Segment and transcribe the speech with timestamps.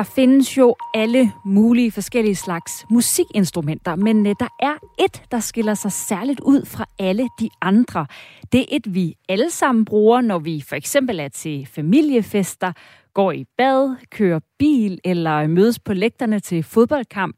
[0.00, 5.74] Der findes jo alle mulige forskellige slags musikinstrumenter, men øh, der er et, der skiller
[5.74, 8.06] sig særligt ud fra alle de andre.
[8.52, 12.72] Det er et, vi alle sammen bruger, når vi for eksempel er til familiefester,
[13.14, 17.36] går i bad, kører bil eller mødes på lægterne til fodboldkamp.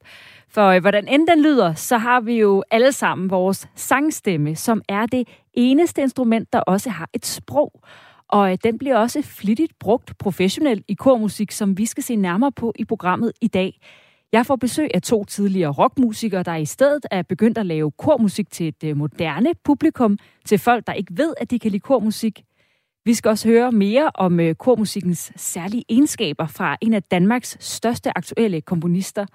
[0.48, 4.82] For øh, hvordan end den lyder, så har vi jo alle sammen vores sangstemme, som
[4.88, 7.82] er det eneste instrument, der også har et sprog.
[8.32, 12.52] Og øh, den bliver også flittigt brugt professionelt i kormusik, som vi skal se nærmere
[12.52, 13.80] på i programmet i dag.
[14.32, 18.50] Jeg får besøg af to tidligere rockmusikere, der i stedet er begyndt at lave kormusik
[18.50, 22.44] til et øh, moderne publikum, til folk, der ikke ved, at de kan lide kormusik.
[23.04, 28.18] Vi skal også høre mere om øh, kormusikkens særlige egenskaber fra en af Danmarks største
[28.18, 29.26] aktuelle komponister.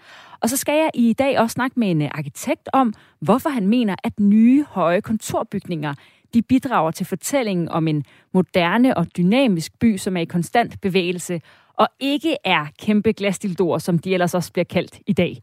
[0.41, 3.67] Og så skal jeg i dag også snakke med en øh, arkitekt om, hvorfor han
[3.67, 5.93] mener, at nye høje kontorbygninger
[6.33, 11.41] de bidrager til fortællingen om en moderne og dynamisk by, som er i konstant bevægelse,
[11.73, 15.41] og ikke er kæmpe glasdildorer, som de ellers også bliver kaldt i dag.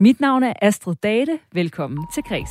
[0.00, 1.38] Mit navn er Astrid Date.
[1.52, 2.50] Velkommen til Kreds.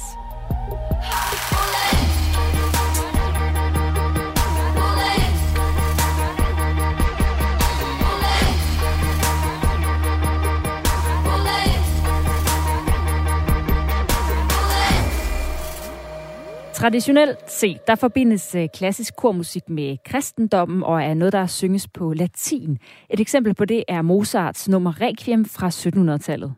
[16.73, 22.13] Traditionelt set, der forbindes øh, klassisk kormusik med kristendommen og er noget, der synges på
[22.13, 22.77] latin.
[23.09, 26.53] Et eksempel på det er Mozarts nummer Requiem fra 1700-tallet.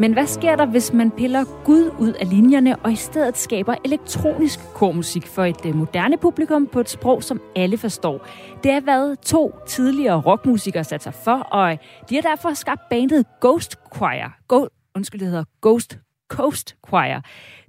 [0.00, 3.74] Men hvad sker der, hvis man piller Gud ud af linjerne og i stedet skaber
[3.84, 8.26] elektronisk kormusik for et øh, moderne publikum på et sprog, som alle forstår?
[8.62, 11.78] Det er hvad to tidligere rockmusikere sat sig for, og øh,
[12.10, 14.36] de har derfor skabt bandet Ghost Choir.
[14.48, 17.20] Go- Undskyld, det hedder Ghost Coast Choir.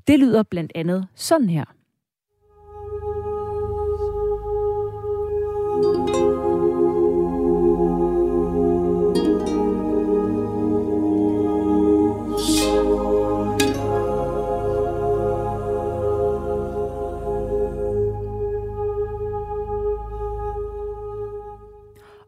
[0.07, 1.65] Det lyder blandt andet sådan her.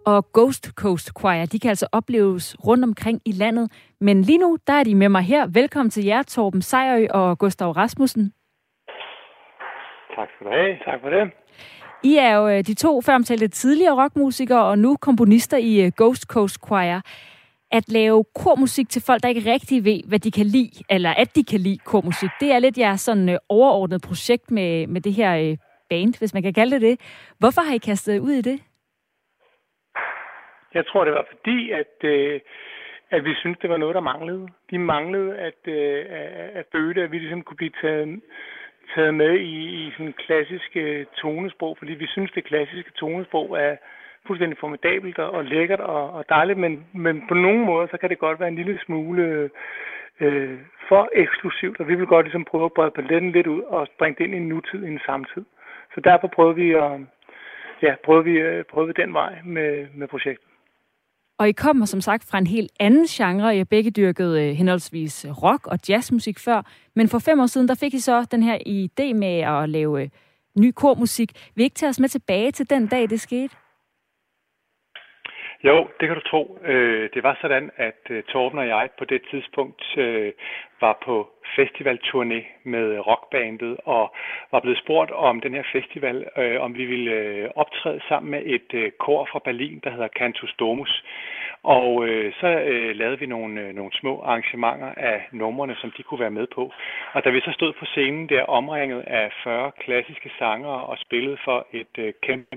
[0.06, 3.72] Og Ghost Coast Choir, de kan altså opleves rundt omkring i landet.
[4.02, 5.47] Men lige nu, der er de med mig her.
[5.47, 8.34] Velkommen til jer, Torben Sejrø og Gustav Rasmussen.
[10.16, 10.78] Tak skal du have.
[10.86, 11.31] Tak for det.
[12.03, 16.24] I er jo øh, de to føromtalte tidligere rockmusikere og nu komponister i øh, Ghost
[16.24, 17.02] Coast Choir.
[17.72, 21.35] At lave kormusik til folk, der ikke rigtig ved, hvad de kan lide, eller at
[21.35, 25.14] de kan lide kormusik, det er lidt jeres sådan øh, overordnet projekt med, med det
[25.14, 25.56] her
[25.90, 27.00] band, hvis man kan kalde det det.
[27.40, 28.59] Hvorfor har I kastet ud i det?
[30.73, 32.39] Jeg tror, det var fordi, at, øh,
[33.11, 34.47] at vi syntes, det var noget, der manglede.
[34.69, 36.06] Vi manglede at, øh,
[36.59, 38.22] at føle, at vi ligesom kunne blive taget,
[38.95, 43.75] taget med i, i sådan klassiske øh, tonesprog, fordi vi synes, det klassiske tonesprog er
[44.28, 48.09] fuldstændig formidabelt og, og lækkert og, og dejligt, men, men på nogle måder, så kan
[48.09, 49.50] det godt være en lille smule
[50.19, 53.88] øh, for eksklusivt, og vi vil godt ligesom prøve at brede paletten lidt ud og
[54.00, 55.45] bringe det ind i en nutid, i en samtid.
[55.95, 56.91] Så derfor prøvede vi at,
[57.81, 60.53] ja, prøvede vi, øh, prøvede vi den vej med, med projektet.
[61.40, 63.56] Og I kommer som sagt fra en helt anden genre.
[63.56, 66.62] I har begge dyrket øh, henholdsvis øh, rock og jazzmusik før.
[66.96, 70.02] Men for fem år siden, der fik I så den her idé med at lave
[70.02, 70.10] øh,
[70.58, 71.32] ny kormusik.
[71.56, 73.56] Vil I ikke tage os med tilbage til den dag, det skete?
[75.63, 76.57] Jo, det kan du tro.
[76.63, 80.31] Øh, det var sådan, at øh, Torben og jeg på det tidspunkt øh,
[80.81, 84.13] var på festivalturné med rockbandet og
[84.52, 86.25] var blevet spurgt om den her festival,
[86.59, 91.03] om vi ville optræde sammen med et kor fra Berlin, der hedder Cantus Domus.
[91.64, 92.08] Og
[92.40, 92.47] så
[92.93, 96.73] lavede vi nogle, nogle små arrangementer af numrene, som de kunne være med på.
[97.14, 101.38] Og da vi så stod på scenen der omringet af 40 klassiske sanger og spillede
[101.46, 102.55] for et kæmpe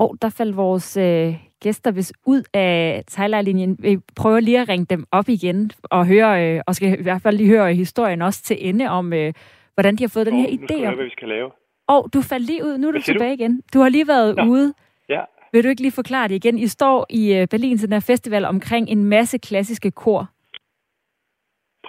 [0.00, 3.76] Og der faldt vores øh, gæster hvis ud af Thailand-linjen.
[3.78, 7.22] Vi prøver lige at ringe dem op igen og høre, øh, og skal i hvert
[7.22, 9.32] fald lige høre historien også til ende om, øh,
[9.74, 10.74] hvordan de har fået oh, den her idé.
[10.74, 11.50] Nu høre, hvad vi skal lave.
[11.88, 12.78] Og du faldt lige ud.
[12.78, 13.42] Nu er du tilbage du?
[13.42, 13.62] igen.
[13.74, 14.44] Du har lige været Nå.
[14.44, 14.74] ude.
[15.08, 15.20] Ja.
[15.52, 16.58] Vil du ikke lige forklare det igen?
[16.58, 20.30] I står i øh, Berlin til den her festival omkring en masse klassiske kor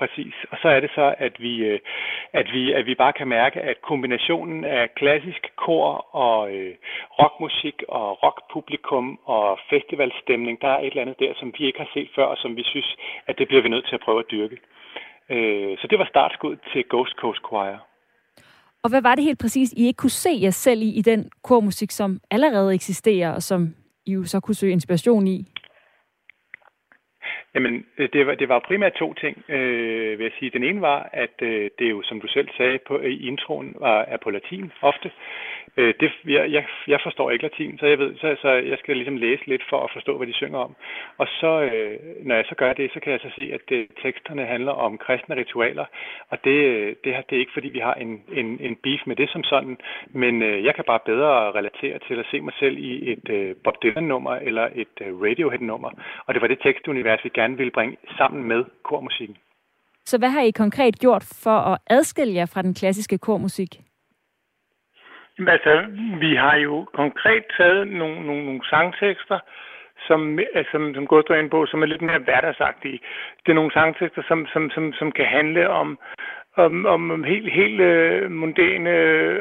[0.01, 0.36] præcis.
[0.51, 1.80] Og så er det så, at vi, øh,
[2.33, 5.88] at vi, at vi bare kan mærke, at kombinationen af klassisk kor
[6.25, 6.74] og øh,
[7.19, 11.92] rockmusik og rockpublikum og festivalstemning, der er et eller andet der, som vi ikke har
[11.94, 12.89] set før, og som vi synes,
[13.27, 14.57] at det bliver vi nødt til at prøve at dyrke.
[15.30, 17.77] Øh, så det var startskud til Ghost Coast Choir.
[18.83, 21.30] Og hvad var det helt præcis, I ikke kunne se jer selv i, i den
[21.44, 23.75] kormusik, som allerede eksisterer, og som
[24.06, 25.38] I jo så kunne søge inspiration i?
[27.56, 30.51] Jamen, øh, det var, det var primært to ting, øh, vil jeg sige.
[30.51, 34.01] Den ene var, at øh, det jo, som du selv sagde på, i introen, var,
[34.01, 35.12] er på latin ofte.
[35.77, 38.95] Øh, det, jeg, jeg, jeg forstår ikke latin, så jeg, ved, så, så jeg skal
[38.95, 40.75] ligesom læse lidt for at forstå, hvad de synger om.
[41.18, 43.88] Og så, øh, når jeg så gør det, så kan jeg så se, at det,
[44.04, 45.86] teksterne handler om kristne ritualer.
[46.30, 49.15] Og det, øh, det, det er ikke, fordi vi har en, en, en beef med
[49.15, 49.77] det som sådan,
[50.09, 53.56] men øh, jeg kan bare bedre relatere til at se mig selv i et øh,
[53.63, 55.92] Bob Dylan-nummer eller et øh, Radiohead-nummer.
[56.25, 59.38] Og det var det tekstunivers, vi gerne ville bringe sammen med kormusikken.
[60.05, 63.81] Så hvad har I konkret gjort for at adskille jer fra den klassiske kormusik?
[65.47, 65.85] Altså,
[66.19, 69.39] vi har jo konkret taget nogle, nogle, nogle sangtekster,
[70.07, 70.39] som,
[70.71, 72.99] som, som Gustav ind på, som er lidt mere hverdagsagtige.
[73.45, 75.99] Det er nogle sangtekster, som, som, som, som kan handle om,
[76.55, 78.94] om, om helt, helt uh, mundane,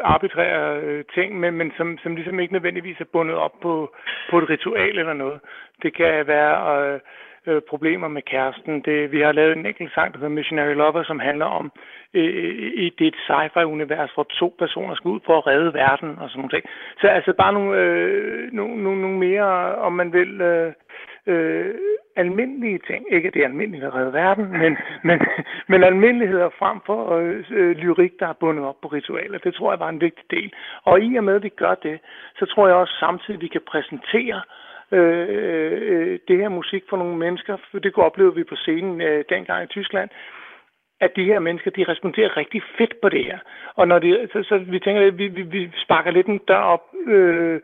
[0.02, 3.94] arbitrære uh, ting, men, men som, som ligesom ikke nødvendigvis er bundet op på,
[4.30, 5.40] på et ritual eller noget.
[5.82, 6.94] Det kan være...
[6.94, 7.00] Uh,
[7.46, 8.80] øh, problemer med kæresten.
[8.80, 11.72] Det, vi har lavet en enkelt sang, der hedder Missionary Lover, som handler om
[12.14, 16.30] øh, i det et sci-fi-univers, hvor to personer skal ud for at redde verden og
[16.30, 16.64] sådan noget.
[17.00, 20.72] Så altså bare nogle, øh, nogle, nogle, nogle mere, om man vil, øh,
[21.26, 21.74] øh,
[22.16, 23.06] almindelige ting.
[23.10, 24.76] Ikke det er almindeligt at redde verden, men,
[25.08, 25.20] men,
[25.68, 29.38] men almindeligheder frem for øh, øh, lyrik, der er bundet op på ritualer.
[29.38, 30.52] Det tror jeg var en vigtig del.
[30.84, 32.00] Og i og med, at vi gør det,
[32.38, 36.82] så tror jeg også samtidig, at vi kan præsentere Øh, Øh, øh, det her musik
[36.88, 40.10] for nogle mennesker, for det oplevede vi på scenen øh, dengang i Tyskland,
[41.00, 43.38] at de her mennesker, de responderer rigtig fedt på det her.
[43.74, 46.62] Og når de, så, så vi tænker, at vi, vi, vi sparker lidt en dør
[46.74, 47.60] op øh,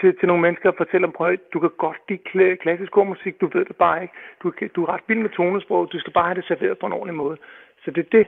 [0.00, 1.96] til, til nogle mennesker og fortæller dem, prøv, du kan godt
[2.34, 4.14] lide klassisk musik, du ved det bare ikke.
[4.42, 6.92] Du, du er ret vild med tonesprog, du skal bare have det serveret på en
[6.92, 7.36] ordentlig måde.
[7.84, 8.26] Så det er det,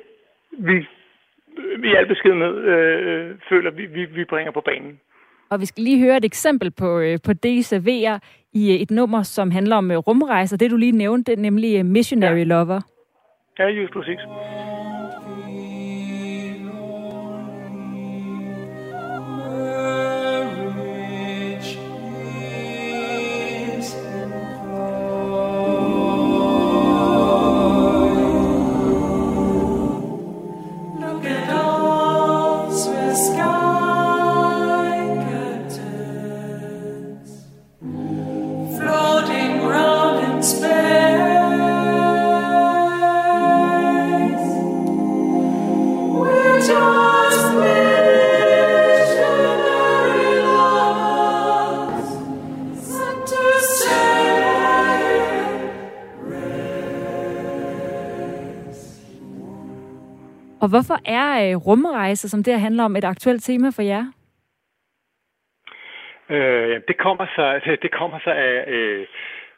[0.50, 0.76] vi
[1.58, 5.00] øh, i al beskedenhed øh, føler, vi, vi, vi bringer på banen.
[5.50, 8.18] Og vi skal lige høre et eksempel på, øh, på det, I serverer
[8.52, 10.56] i øh, et nummer, som handler om øh, rumrejser.
[10.56, 12.44] Det, du lige nævnte, nemlig Missionary ja.
[12.44, 12.80] Lover.
[13.58, 14.18] Ja, just præcis.
[60.62, 64.04] Og hvorfor er øh, rumrejser, som det her handler om, et aktuelt tema for jer?
[66.30, 69.06] Øh, det kommer så, det kommer så af, øh,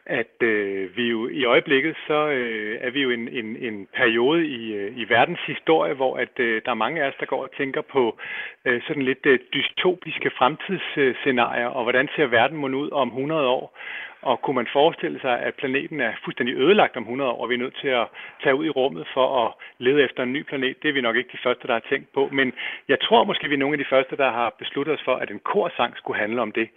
[0.07, 4.47] at øh, vi jo i øjeblikket så øh, er vi jo en, en, en periode
[4.47, 7.43] i, øh, i verdens historie, hvor at øh, der er mange af os, der går
[7.43, 8.19] og tænker på
[8.65, 13.79] øh, sådan lidt øh, dystopiske fremtidsscenarier, og hvordan ser verden mon ud om 100 år?
[14.29, 17.55] Og kunne man forestille sig, at planeten er fuldstændig ødelagt om 100 år, og vi
[17.55, 18.07] er nødt til at
[18.43, 20.83] tage ud i rummet for at lede efter en ny planet?
[20.83, 22.29] Det er vi nok ikke de første, der har tænkt på.
[22.33, 22.53] Men
[22.89, 25.31] jeg tror måske, vi er nogle af de første, der har besluttet os for, at
[25.31, 26.69] en korsang skulle handle om det.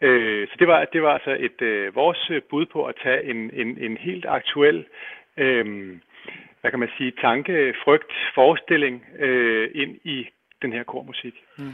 [0.00, 3.24] Øh, så det var, det var altså et, øh, vores øh, bud på at tage
[3.24, 4.84] en, en, en helt aktuel
[5.36, 5.66] øh,
[6.60, 10.28] hvad kan man sige, tanke, frygt, forestilling øh, ind i
[10.62, 11.34] den her kormusik.
[11.58, 11.72] Mm.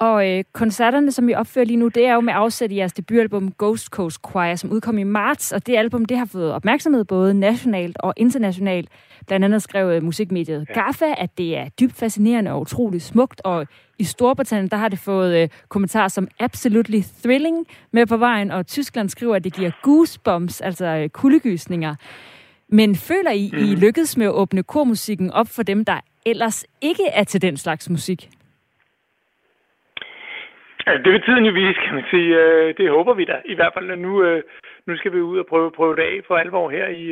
[0.00, 2.92] Og øh, koncerterne, som vi opfører lige nu, det er jo med afsæt i jeres
[2.92, 7.04] debutalbum Ghost Coast Choir, som udkom i marts, og det album, det har fået opmærksomhed
[7.04, 8.88] både nationalt og internationalt.
[9.26, 10.68] Blandt andet skrev øh, musikmediet.
[10.74, 13.66] GAFFA, at det er dybt fascinerende og utroligt smukt, og
[13.98, 18.66] i Storbritannien, der har det fået øh, kommentarer som absolutely thrilling med på vejen, og
[18.66, 21.94] Tyskland skriver, at det giver goosebumps, altså øh, kuldegysninger.
[22.68, 23.58] Men føler I, mm.
[23.58, 23.80] I mhm.
[23.80, 27.90] lykkedes med at åbne kormusikken op for dem, der ellers ikke er til den slags
[27.90, 28.30] musik?
[30.98, 32.36] Det vil tiden jo vise, kan man sige.
[32.42, 33.96] Øh, det håber vi da i hvert fald.
[33.96, 34.42] Nu, øh,
[34.86, 37.04] nu skal vi ud og prøve, prøve det af for alvor her i,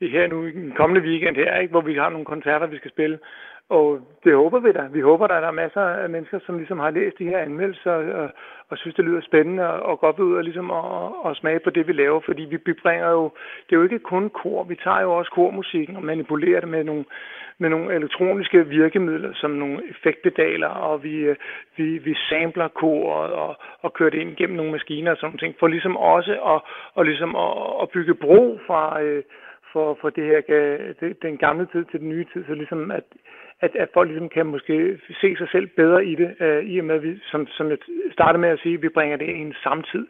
[0.00, 2.76] øh, her nu i den kommende weekend her, ikke, hvor vi har nogle koncerter, vi
[2.76, 3.18] skal spille.
[3.68, 4.82] Og det håber vi da.
[4.92, 7.92] Vi håber, at der er masser af mennesker, som ligesom har læst de her anmeldelser
[7.92, 8.30] og,
[8.68, 10.84] og synes, det lyder spændende og godt ud og, ligesom at,
[11.26, 12.20] og smage på det, vi laver.
[12.20, 13.30] Fordi vi bringer jo,
[13.66, 16.84] det er jo ikke kun kor, vi tager jo også kormusikken og manipulerer det med
[16.84, 17.04] nogle,
[17.58, 21.36] med nogle elektroniske virkemidler, som nogle effektpedaler, og vi, øh,
[21.76, 25.54] vi, vi sampler koret og, og kører det ind gennem nogle maskiner og sådan ting,
[25.58, 26.60] for ligesom også at,
[26.94, 29.22] og ligesom at, at bygge bro fra, øh,
[29.72, 30.40] for, for det her,
[31.22, 33.04] den gamle tid til den nye tid, så ligesom at,
[33.60, 36.84] at, at folk ligesom kan måske se sig selv bedre i det, øh, i og
[36.84, 37.78] med, at vi, som, som jeg
[38.12, 40.06] startede med at sige, vi bringer det i en samtid.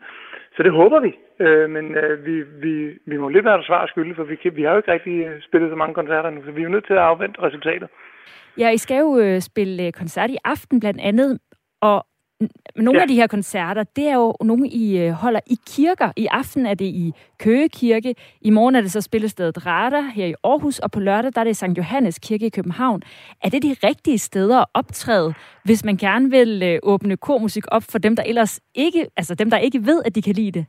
[0.57, 1.13] Så det håber vi,
[1.45, 4.63] øh, men øh, vi, vi, vi må lidt være svar skylde, for vi, kan, vi
[4.63, 6.87] har jo ikke rigtig øh, spillet så mange koncerter nu, så vi er jo nødt
[6.87, 7.89] til at afvente resultatet.
[8.59, 11.39] Ja, I skal jo øh, spille øh, koncert i aften blandt andet,
[11.81, 12.07] og
[12.77, 13.03] nogle ja.
[13.03, 16.13] af de her koncerter, det er jo nogle, I øh, holder i kirker.
[16.17, 18.15] I aften er det i Køge Kirke.
[18.41, 21.45] I morgen er det så spillestedet Rada her i Aarhus, og på lørdag der er
[21.45, 23.03] det Sankt Johannes Kirke i København.
[23.43, 27.83] Er det de rigtige steder at optræde, hvis man gerne vil øh, åbne kormusik op
[27.83, 30.67] for dem, der ellers ikke, altså dem, der ikke ved, at de kan lide det?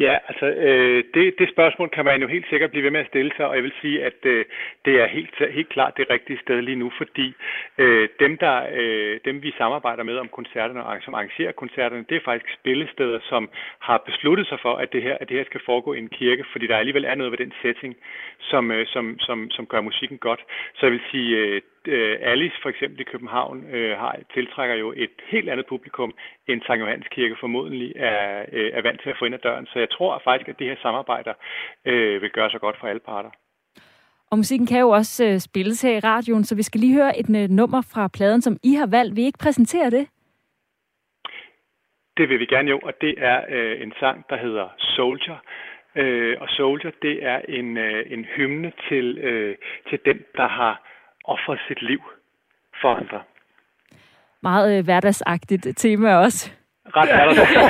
[0.00, 3.06] Ja, altså øh, det, det spørgsmål kan man jo helt sikkert blive ved med at
[3.06, 4.44] stille sig, og jeg vil sige, at øh,
[4.84, 7.34] det er helt, helt klart det rigtige sted lige nu, fordi
[7.78, 12.16] øh, dem, der, øh, dem vi samarbejder med om koncerterne og som arrangerer koncerterne, det
[12.16, 15.60] er faktisk spillesteder, som har besluttet sig for, at det her, at det her skal
[15.66, 17.96] foregå i en kirke, fordi der alligevel er noget ved den setting,
[18.38, 20.40] som, øh, som, som, som gør musikken godt.
[20.74, 24.92] Så jeg vil sige, øh, øh, Alice for eksempel i København øh, har, tiltrækker jo
[24.96, 26.12] et helt andet publikum
[26.48, 29.66] end Sankt Johannes Kirke formodentlig er, øh, er vant til at få ind ad døren.
[29.66, 31.34] Så jeg tror faktisk, at det her samarbejder
[31.84, 33.30] øh, vil gøre sig godt for alle parter.
[34.30, 37.18] Og musikken kan jo også øh, spilles her i radioen, så vi skal lige høre
[37.18, 39.16] et øh, nummer fra pladen, som I har valgt.
[39.16, 40.08] Vil I ikke præsentere det?
[42.16, 45.38] Det vil vi gerne jo, og det er øh, en sang, der hedder Soldier.
[45.96, 49.56] Øh, og Soldier, det er en, øh, en hymne til, øh,
[49.88, 50.82] til den, der har
[51.34, 52.00] offre sit liv
[52.80, 53.20] for andre.
[54.42, 56.50] Meget øh, hverdagsagtigt tema også.
[56.96, 57.64] Ret hverdagsagtigt.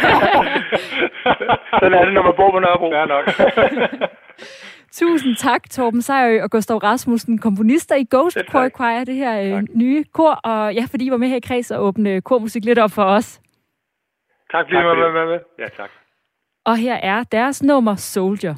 [1.81, 2.89] Sådan er det, når man bor på Nørrebro.
[2.93, 3.25] Ja, nok.
[4.99, 9.63] Tusind tak, Torben Sejrø og Gustav Rasmussen, komponister i Ghost Choir Choir, det her øh,
[9.75, 10.33] nye kor.
[10.33, 13.05] Og ja, fordi I var med her i kreds og åbne kormusik lidt op for
[13.05, 13.41] os.
[14.53, 15.27] Tak fordi I var med.
[15.27, 15.41] med.
[15.59, 15.91] Ja, tak.
[16.65, 18.55] Og her er deres nummer Soldier.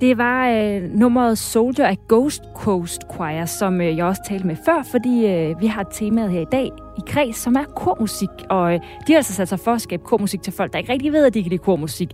[0.00, 4.56] Det var øh, nummeret Soldier af Ghost Coast Choir, som øh, jeg også talte med
[4.64, 8.28] før, fordi øh, vi har temaet her i dag i kreds, som er kormusik.
[8.50, 10.92] Og øh, de har altså sat sig for at skabe kormusik til folk, der ikke
[10.92, 12.08] rigtig ved, at de kan lide kormusik.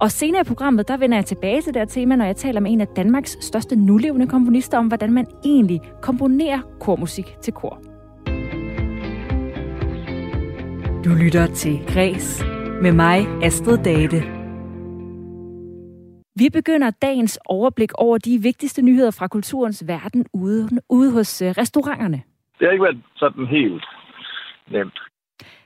[0.00, 2.60] Og senere i programmet, der vender jeg tilbage til det her tema, når jeg taler
[2.60, 7.80] med en af Danmarks største nulevende komponister om, hvordan man egentlig komponerer kormusik til kor.
[11.04, 12.44] Du lytter til Græs
[12.82, 14.37] med mig, Astrid Date.
[16.38, 21.50] Vi begynder dagens overblik over de vigtigste nyheder fra kulturens verden ude, ude hos øh,
[21.50, 22.22] restauranterne.
[22.58, 23.84] Det har ikke været sådan helt
[24.70, 24.98] nemt.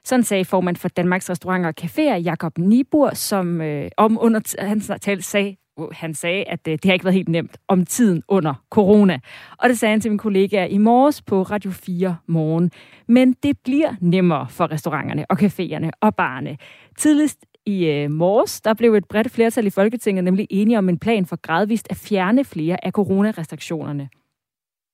[0.04, 4.80] Sådan sagde formand for Danmarks Restauranter og Caféer, Jakob Nibur, som øh, om under han
[5.20, 5.56] sagde,
[5.92, 9.18] han sagde, at øh, det har ikke været helt nemt om tiden under corona.
[9.58, 12.70] Og det sagde han til min kollega i morges på Radio 4 morgen.
[13.08, 16.56] Men det bliver nemmere for restauranterne og caféerne og barne.
[16.98, 20.98] Tidligst i øh, morges, der blev et bredt flertal i Folketinget nemlig enige om en
[20.98, 24.08] plan for gradvist at fjerne flere af coronarestriktionerne.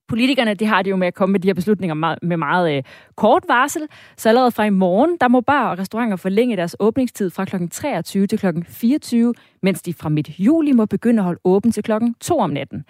[0.09, 2.77] Politikerne de har det jo med at komme med de her beslutninger meget, med meget
[2.77, 2.83] øh,
[3.17, 3.83] kort varsel,
[4.17, 7.57] så allerede fra i morgen, der må bar og restauranter forlænge deres åbningstid fra kl.
[7.71, 8.47] 23 til kl.
[8.69, 11.93] 24, mens de fra midt juli må begynde at holde åben til kl.
[12.21, 12.85] 2 om natten.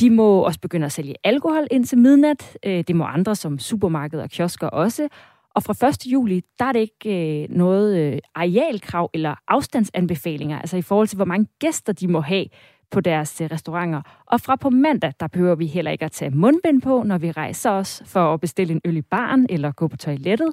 [0.00, 2.58] De må også begynde at sælge alkohol indtil midnat.
[2.66, 5.08] Øh, det må andre som supermarkeder og kiosker også.
[5.54, 6.12] Og fra 1.
[6.12, 11.16] juli, der er det ikke øh, noget øh, arealkrav eller afstandsanbefalinger, altså i forhold til,
[11.16, 12.46] hvor mange gæster de må have
[12.90, 14.02] på deres øh, restauranter.
[14.26, 17.30] Og fra på mandag, der behøver vi heller ikke at tage mundbind på, når vi
[17.30, 20.52] rejser os for at bestille en øl i baren eller gå på toilettet.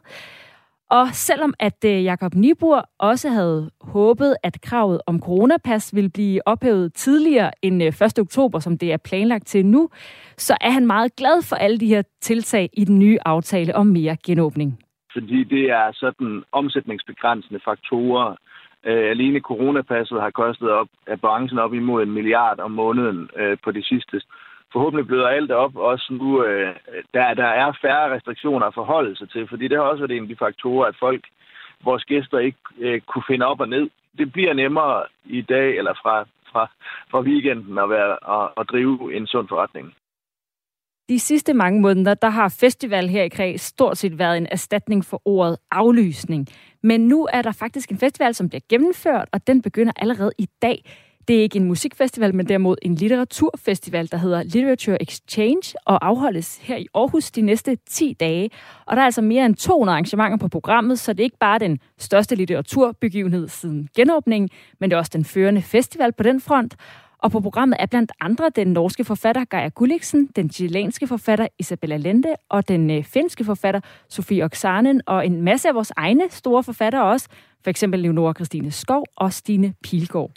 [0.92, 6.48] Og selvom at øh, Jakob Nibur også havde håbet, at kravet om coronapas ville blive
[6.48, 8.20] ophævet tidligere end øh, 1.
[8.20, 9.90] Oktober, som det er planlagt til nu,
[10.38, 13.88] så er han meget glad for alle de her tiltag i den nye aftale om
[13.88, 14.80] mere genåbning.
[15.20, 18.36] Fordi det er sådan omsætningsbegrænsende faktorer,
[18.86, 23.58] Øh, alene coronapasset har kostet op, af branchen op imod en milliard om måneden øh,
[23.64, 24.22] på det sidste.
[24.74, 26.76] Forhåbentlig bløder alt op, også nu, øh,
[27.14, 30.24] der, der er færre restriktioner at forholde sig til, fordi det har også været en
[30.24, 31.28] af de faktorer, at folk,
[31.84, 33.90] vores gæster ikke øh, kunne finde op og ned.
[34.18, 36.70] Det bliver nemmere i dag, eller fra, fra,
[37.12, 39.94] fra weekenden, at, være, at, at drive en sund forretning.
[41.10, 45.06] De sidste mange måneder, der har festival her i Kreds stort set været en erstatning
[45.06, 46.48] for ordet aflysning.
[46.84, 50.50] Men nu er der faktisk en festival, som bliver gennemført, og den begynder allerede i
[50.62, 50.84] dag.
[51.28, 56.58] Det er ikke en musikfestival, men derimod en litteraturfestival, der hedder Literature Exchange, og afholdes
[56.58, 58.50] her i Aarhus de næste 10 dage.
[58.86, 61.60] Og der er altså mere end 200 arrangementer på programmet, så det er ikke bare
[61.60, 66.76] den største litteraturbegivenhed siden genåbningen, men det er også den førende festival på den front.
[67.24, 71.98] Og på programmet er blandt andre den norske forfatter Gaia Gulliksen, den chilenske forfatter Isabella
[71.98, 76.64] Lende og den øh, finske forfatter Sofie Oksanen og en masse af vores egne store
[76.64, 77.28] forfattere også,
[77.64, 80.32] for eksempel Leonora Christine Skov og Stine Pilgaard.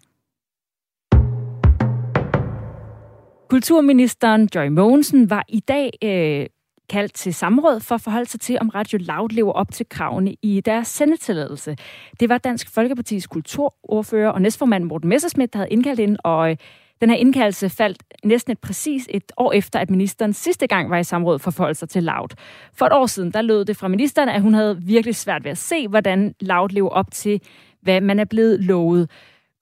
[3.50, 6.46] Kulturministeren Joy Mogensen var i dag øh,
[6.92, 10.34] kaldt til samråd for at forholde sig til, om Radio Loud lever op til kravene
[10.42, 11.76] i deres sendetilladelse.
[12.20, 16.56] Det var Dansk Folkepartis kulturordfører og næstformand Morten Messersmith, der havde indkaldt ind, og øh,
[17.00, 20.98] den her indkaldelse faldt næsten et præcis et år efter, at ministeren sidste gang var
[20.98, 22.28] i samråd for forhold sig til Loud.
[22.74, 25.50] For et år siden, der lød det fra ministeren, at hun havde virkelig svært ved
[25.50, 27.40] at se, hvordan Loud lever op til,
[27.82, 29.10] hvad man er blevet lovet.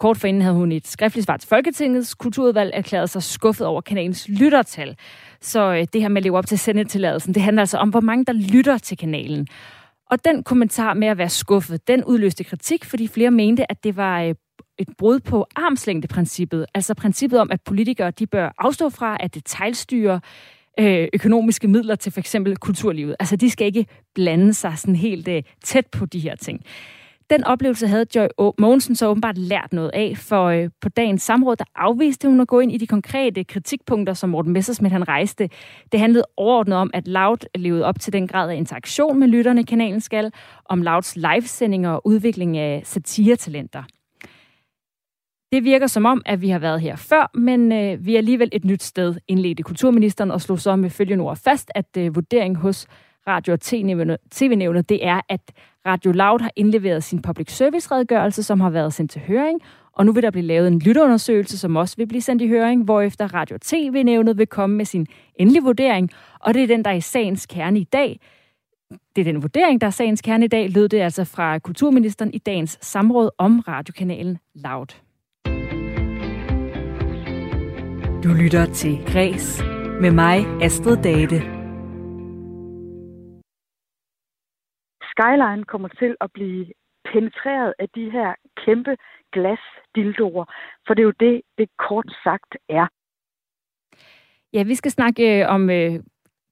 [0.01, 3.81] Kort forinden havde hun i et skriftligt svar til Folketingets kulturudvalg erklæret sig skuffet over
[3.81, 4.97] kanalens lyttertal.
[5.43, 8.01] Så øh, det her med at leve op til sendetilladelsen, det handler altså om, hvor
[8.01, 9.49] mange der lytter til kanalen.
[10.11, 13.97] Og den kommentar med at være skuffet, den udløste kritik, fordi flere mente, at det
[13.97, 14.35] var øh,
[14.79, 16.67] et brud på armslængdeprincippet.
[16.75, 20.21] Altså princippet om, at politikere de bør afstå fra at detaljstyre
[20.81, 23.17] øh, økonomiske midler til for eksempel kulturlivet.
[23.21, 26.65] Altså de skal ikke blande sig sådan helt øh, tæt på de her ting.
[27.31, 28.27] Den oplevelse havde Joy
[28.59, 32.49] Mogensen så åbenbart lært noget af, for øh, på dagens samråd, der afviste hun at
[32.49, 35.49] gå ind i de konkrete kritikpunkter, som Morten Messersmith han rejste.
[35.93, 39.65] Det handlede overordnet om, at Loud levede op til den grad af interaktion med lytterne,
[39.65, 40.33] kanalen skal,
[40.65, 43.83] om Louds livesendinger og udvikling af satiretalenter.
[45.53, 48.49] Det virker som om, at vi har været her før, men øh, vi er alligevel
[48.53, 52.57] et nyt sted, indledte kulturministeren og slog så med følgende ord fast, at øh, vurdering
[52.57, 52.87] hos
[53.27, 53.61] Radio- og
[54.31, 55.53] TV-nævnet, det er, at
[55.87, 59.61] Radio Loud har indleveret sin public service redegørelse, som har været sendt til høring,
[59.93, 62.85] og nu vil der blive lavet en lytteundersøgelse, som også vil blive sendt i høring,
[62.85, 66.95] hvorefter Radio- TV-nævnet vil komme med sin endelige vurdering, og det er den, der er
[66.95, 68.21] i sagens kerne i dag.
[69.17, 72.35] Det er den vurdering, der er sagens kerne i dag, lød det altså fra kulturministeren
[72.35, 74.87] i dagens samråd om radiokanalen Loud.
[78.25, 79.63] Du lytter til Græs
[80.01, 81.60] med mig, Astrid Date.
[85.21, 86.67] Skyline kommer til at blive
[87.13, 88.97] penetreret af de her kæmpe
[89.33, 90.45] glasdildoer,
[90.87, 92.87] for det er jo det, det kort sagt er.
[94.53, 95.95] Ja, vi skal snakke øh, om øh,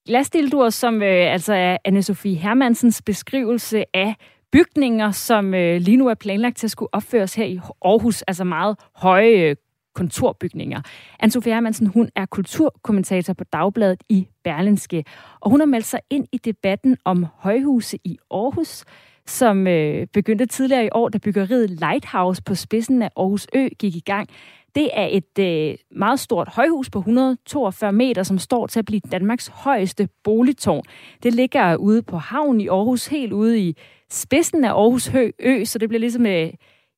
[0.06, 4.14] glasdildoer, som øh, altså er Anne-Sophie Hermansens beskrivelse af
[4.52, 8.44] bygninger, som øh, lige nu er planlagt til at skulle opføres her i Aarhus, altså
[8.44, 9.56] meget høje øh,
[9.98, 10.80] kontorbygninger.
[11.22, 15.04] Anne-Sophie Hermansen, hun er kulturkommentator på Dagbladet i Berlinske,
[15.40, 18.84] og hun har meldt sig ind i debatten om højhuse i Aarhus,
[19.26, 23.96] som øh, begyndte tidligere i år, da byggeriet Lighthouse på spidsen af Aarhus Ø gik
[23.96, 24.28] i gang.
[24.74, 29.00] Det er et øh, meget stort højhus på 142 meter, som står til at blive
[29.12, 30.84] Danmarks højeste boligtårn.
[31.22, 33.76] Det ligger ude på havnen i Aarhus, helt ude i
[34.10, 36.50] spidsen af Aarhus Ø, så det bliver ligesom øh,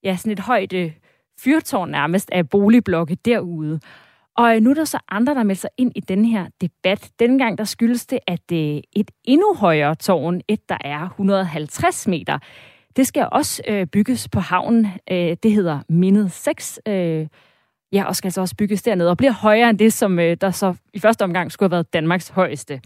[0.05, 0.93] ja, sådan et højt øh,
[1.45, 3.81] fyrtårn nærmest af boligblokke derude.
[4.37, 7.11] Og øh, nu er der så andre, der melder sig ind i den her debat.
[7.19, 12.39] Dengang der skyldes det, at øh, et endnu højere tårn, et der er 150 meter,
[12.97, 14.87] det skal også øh, bygges på havnen.
[15.11, 16.81] Øh, det hedder Mindet 6.
[16.89, 17.27] Øh,
[17.93, 20.51] ja, og skal altså også bygges dernede, og bliver højere end det, som øh, der
[20.51, 22.81] så i første omgang skulle have været Danmarks højeste.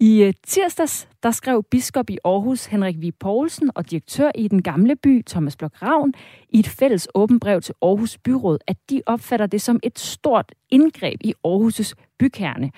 [0.00, 3.12] I øh, tirsdags, der skrev biskop i Aarhus, Henrik V.
[3.20, 6.12] Poulsen, og direktør i den gamle by, Thomas Blok Ravn,
[6.48, 10.52] i et fælles åbent brev til Aarhus Byråd, at de opfatter det som et stort
[10.70, 12.70] indgreb i Aarhus' bykerne.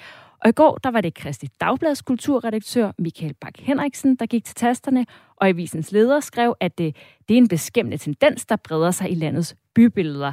[0.44, 4.54] Og i går, der var det Kristi Dagblads kulturredaktør Michael Bak Henriksen, der gik til
[4.54, 6.96] tasterne, og avisens leder skrev, at det,
[7.28, 10.32] det er en beskæmmende tendens, der breder sig i landets bybilleder.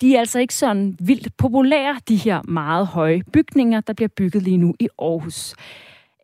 [0.00, 4.42] De er altså ikke sådan vildt populære, de her meget høje bygninger, der bliver bygget
[4.42, 5.54] lige nu i Aarhus.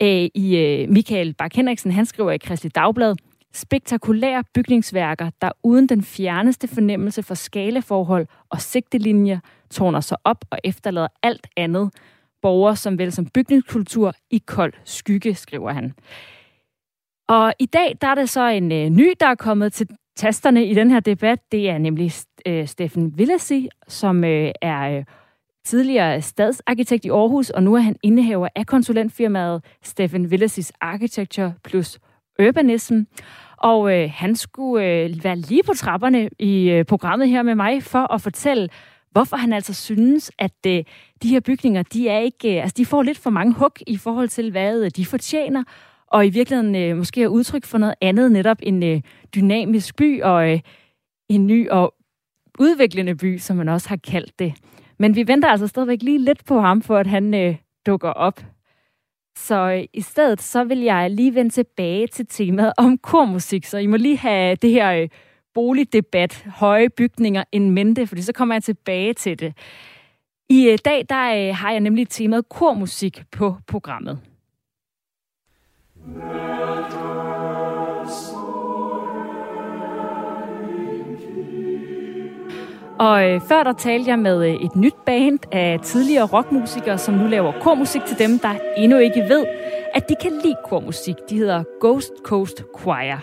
[0.03, 3.17] Øh, I øh, Michael Bak Henriksen, han skriver i Kristelig Dagblad,
[3.53, 9.39] spektakulære bygningsværker, der uden den fjerneste fornemmelse for skaleforhold og sigtelinjer,
[9.71, 11.91] tårner sig op og efterlader alt andet
[12.43, 15.93] borgere som vel som bygningskultur i kold skygge, skriver han.
[17.29, 20.67] Og i dag der er det så en øh, ny, der er kommet til tasterne
[20.67, 21.39] i den her debat.
[21.53, 22.13] Det er nemlig
[22.47, 25.05] øh, Steffen Villesi, som øh, er øh,
[25.65, 31.99] tidligere stadsarkitekt i Aarhus, og nu er han indehaver af konsulentfirmaet Steffen Villesis Architecture plus
[32.43, 33.01] Urbanism.
[33.57, 37.83] Og øh, han skulle øh, være lige på trapperne i øh, programmet her med mig
[37.83, 38.69] for at fortælle,
[39.11, 40.85] hvorfor han altså synes, at øh,
[41.23, 43.97] de her bygninger, de er ikke, øh, altså de får lidt for mange hug i
[43.97, 45.65] forhold til, hvad øh, de fortjener,
[46.07, 49.01] og i virkeligheden øh, måske er udtryk for noget andet, netop en øh,
[49.35, 50.61] dynamisk by og øh,
[51.29, 51.95] en ny og
[52.59, 54.55] udviklende by, som man også har kaldt det.
[55.03, 58.41] Men vi venter altså stadigvæk lige lidt på ham, for at han øh, dukker op.
[59.37, 63.79] Så øh, i stedet så vil jeg lige vende tilbage til temaet om kormusik, så
[63.79, 65.09] I må lige have det her øh,
[65.55, 69.55] boligdebat, høje bygninger en mente, fordi så kommer jeg tilbage til det.
[70.49, 74.19] I øh, dag der øh, har jeg nemlig temaet kormusik på programmet.
[83.03, 87.15] Og øh, før der talte jeg med øh, et nyt band af tidligere rockmusikere, som
[87.15, 89.45] nu laver kormusik til dem, der endnu ikke ved,
[89.95, 91.15] at de kan lide kormusik.
[91.31, 93.17] De hedder Ghost Coast Choir.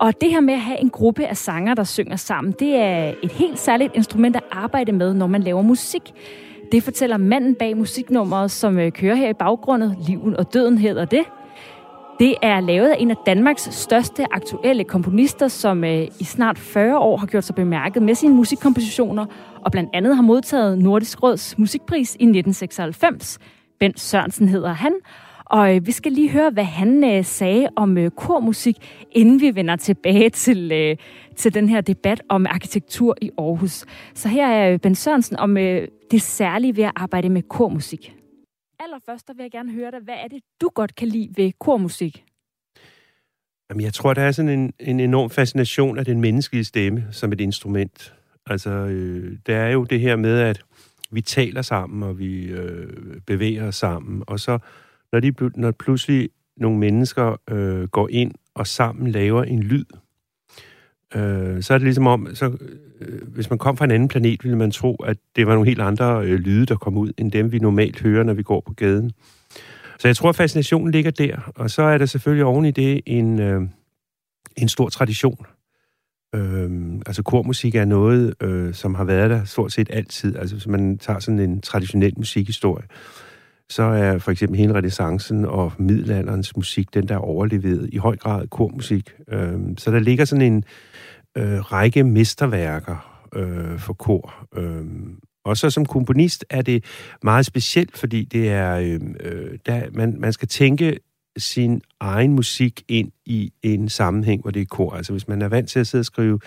[0.00, 3.12] Og det her med at have en gruppe af sanger, der synger sammen, det er
[3.22, 6.02] et helt særligt instrument at arbejde med, når man laver musik.
[6.72, 9.94] Det fortæller manden bag musiknummeret, som øh, kører her i baggrunden.
[10.06, 11.24] Liven og døden hedder det.
[12.18, 16.98] Det er lavet af en af Danmarks største aktuelle komponister, som øh, i snart 40
[16.98, 19.26] år har gjort sig bemærket med sine musikkompositioner,
[19.64, 23.38] og blandt andet har modtaget Nordisk Råds musikpris i 1996.
[23.80, 24.92] Bent Sørensen hedder han,
[25.44, 29.54] og øh, vi skal lige høre, hvad han øh, sagde om øh, kormusik, inden vi
[29.54, 30.96] vender tilbage til, øh,
[31.36, 33.84] til den her debat om arkitektur i Aarhus.
[34.14, 38.14] Så her er øh, Bent Sørensen om øh, det særlige ved at arbejde med kormusik
[38.78, 41.52] allerførst, der vil jeg gerne høre dig, hvad er det, du godt kan lide ved
[41.58, 42.24] kormusik?
[43.70, 47.32] Jamen, jeg tror, der er sådan en, en enorm fascination af den menneskelige stemme som
[47.32, 48.14] et instrument.
[48.46, 50.64] Altså, øh, der er jo det her med, at
[51.10, 54.58] vi taler sammen, og vi øh, bevæger os sammen, og så
[55.12, 59.84] når, de, når pludselig nogle mennesker øh, går ind og sammen laver en lyd,
[61.14, 62.44] øh, så er det ligesom om, så,
[63.00, 65.68] øh, hvis man kom fra en anden planet, ville man tro, at det var nogle
[65.68, 68.62] helt andre øh, lyde, der kom ud, end dem, vi normalt hører, når vi går
[68.66, 69.12] på gaden.
[69.98, 71.52] Så jeg tror, at fascinationen ligger der.
[71.54, 73.62] Og så er der selvfølgelig oven i det en, øh,
[74.56, 75.46] en stor tradition.
[76.34, 76.70] Øh,
[77.06, 80.36] altså kormusik er noget, øh, som har været der stort set altid.
[80.36, 82.84] Altså hvis man tager sådan en traditionel musikhistorie,
[83.68, 88.16] så er for eksempel hele renaissancen og middelalderens musik, den der er overlevet i høj
[88.16, 89.10] grad kormusik.
[89.28, 90.62] Øh, så der ligger sådan en øh,
[91.36, 94.46] Øh, række mesterværker øh, for kor.
[94.56, 94.84] Øh,
[95.44, 96.84] og så som komponist er det
[97.22, 100.98] meget specielt, fordi det er, øh, øh, der, man, man skal tænke
[101.36, 104.90] sin egen musik ind i en sammenhæng, hvor det er kor.
[104.90, 106.40] Altså hvis man er vant til at sidde og skrive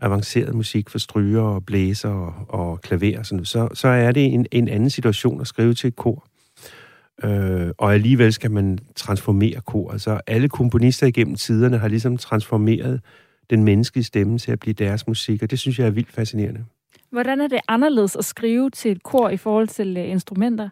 [0.00, 4.24] avanceret musik for stryger og blæser og, og klaver og sådan så, så er det
[4.24, 6.26] en, en anden situation at skrive til et kor.
[7.24, 9.92] Øh, og alligevel skal man transformere kor.
[9.92, 13.00] Altså alle komponister igennem tiderne har ligesom transformeret
[13.50, 16.64] den menneskelige stemme til at blive deres musik, og det synes jeg er vildt fascinerende.
[17.10, 20.68] Hvordan er det anderledes at skrive til et kor i forhold til uh, instrumenter?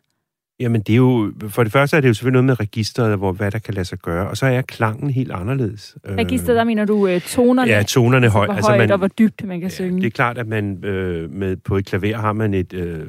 [0.61, 3.33] Jamen, det er jo, for det første er det jo selvfølgelig noget med registret, hvor,
[3.33, 5.97] hvad der kan lade sig gøre, og så er klangen helt anderledes.
[6.07, 7.71] Øh, registret, der mener du uh, tonerne?
[7.71, 8.49] Ja, tonerne højt.
[8.49, 10.01] Hvor altså, højt man, og hvor dybt man kan ja, synge.
[10.01, 13.07] Det er klart, at man øh, med, på et klaver har man et øh,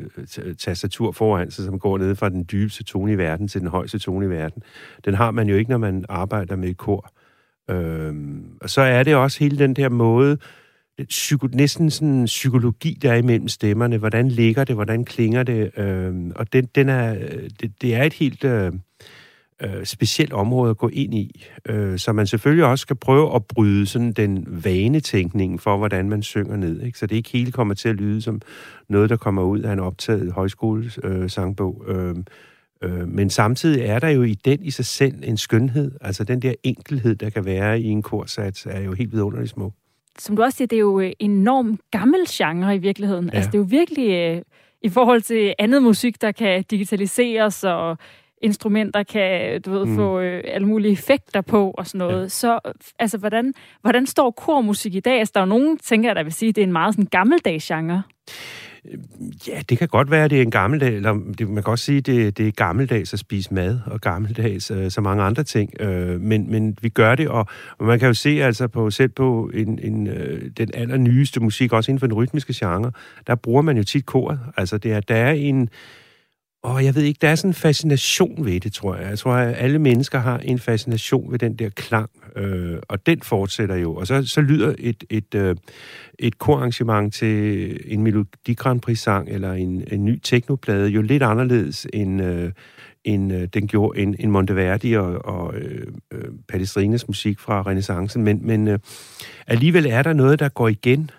[0.57, 3.99] tastatur foran sig, som går ned fra den dybeste tone i verden til den højeste
[3.99, 4.63] tone i verden.
[5.05, 7.11] Den har man jo ikke, når man arbejder med et kor.
[7.69, 8.13] Øh,
[8.61, 10.37] og så er det også hele den der måde,
[11.03, 13.97] psyko, næsten sådan psykologi, der er imellem stemmerne.
[13.97, 14.75] Hvordan ligger det?
[14.75, 15.77] Hvordan klinger det?
[15.77, 17.15] Øhm, og den, den er,
[17.59, 18.71] det, det er et helt øh,
[19.63, 21.45] øh, specielt område at gå ind i.
[21.65, 26.23] Øh, så man selvfølgelig også skal prøve at bryde sådan den vanetænkning for, hvordan man
[26.23, 26.81] synger ned.
[26.81, 26.99] Ikke?
[26.99, 28.41] Så det ikke hele kommer til at lyde som
[28.89, 31.85] noget, der kommer ud af en optaget højskolesangbog.
[31.87, 32.15] Øh,
[32.83, 35.91] øh, men samtidig er der jo i den i sig selv en skønhed.
[36.01, 39.73] Altså den der enkelhed, der kan være i en korsats, er jo helt vidunderligt smuk
[40.19, 43.25] som du også siger, det er jo øh, en enorm gammel genre i virkeligheden.
[43.25, 43.35] Ja.
[43.35, 44.41] Altså, det er jo virkelig øh,
[44.81, 47.97] i forhold til andet musik, der kan digitaliseres, og
[48.41, 49.95] instrumenter kan, du ved, mm.
[49.95, 52.23] få øh, alle mulige effekter på og sådan noget.
[52.23, 52.27] Ja.
[52.27, 52.59] Så
[52.99, 55.19] altså, hvordan, hvordan står kormusik i dag?
[55.19, 56.93] Altså, der er jo nogen, tænker jeg, der vil sige, at det er en meget
[56.93, 58.03] sådan gammeldags genre.
[59.47, 61.85] Ja, det kan godt være, at det er en gammeldag, eller det, man kan også
[61.85, 65.43] sige, at det, det er gammeldags at spise mad, og gammeldags øh, så mange andre
[65.43, 65.81] ting.
[65.81, 69.09] Øh, men, men vi gør det, og, og man kan jo se altså på, selv
[69.09, 72.91] på en, en, øh, den allernyeste musik, også inden for den rytmiske genre,
[73.27, 74.39] der bruger man jo tit koret.
[74.57, 75.69] Altså, det er, der er en
[76.63, 79.09] og jeg ved ikke, der er sådan en fascination ved det, tror jeg.
[79.09, 83.21] Jeg tror, at alle mennesker har en fascination ved den der klang, øh, og den
[83.21, 83.95] fortsætter jo.
[83.95, 85.55] Og så, så lyder et, et, øh,
[86.19, 91.87] et korarrangement til en Melodi Grand Prix-sang eller en, en ny teknoplade jo lidt anderledes
[91.93, 92.51] end, øh,
[93.03, 98.23] end øh, den gjorde en, en Monteverdi og, og øh, øh, Palestrines musik fra renaissancen.
[98.23, 98.79] Men, men øh,
[99.47, 101.11] alligevel er der noget, der går igen,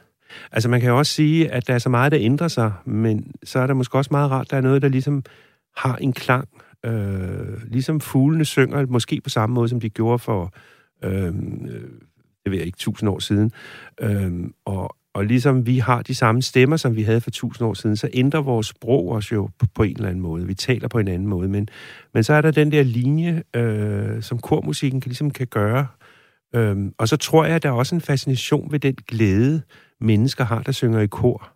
[0.53, 3.33] Altså man kan jo også sige, at der er så meget, der ændrer sig, men
[3.45, 5.23] så er der måske også meget rart, der er noget, der ligesom
[5.77, 6.49] har en klang.
[6.87, 10.53] Øh, ligesom fuglene synger, måske på samme måde, som de gjorde for,
[11.05, 11.33] øh, øh
[12.45, 13.53] det ved jeg ikke, tusind år siden.
[14.01, 14.33] Øh,
[14.65, 17.97] og, og ligesom vi har de samme stemmer, som vi havde for tusind år siden,
[17.97, 20.47] så ændrer vores sprog os jo på, på en eller anden måde.
[20.47, 21.49] Vi taler på en anden måde.
[21.49, 21.69] Men,
[22.15, 25.87] men så er der den der linje, øh, som kormusikken ligesom kan gøre.
[26.55, 29.63] Øh, og så tror jeg, at der er også en fascination ved den glæde,
[30.01, 31.53] mennesker har, der synger i kor.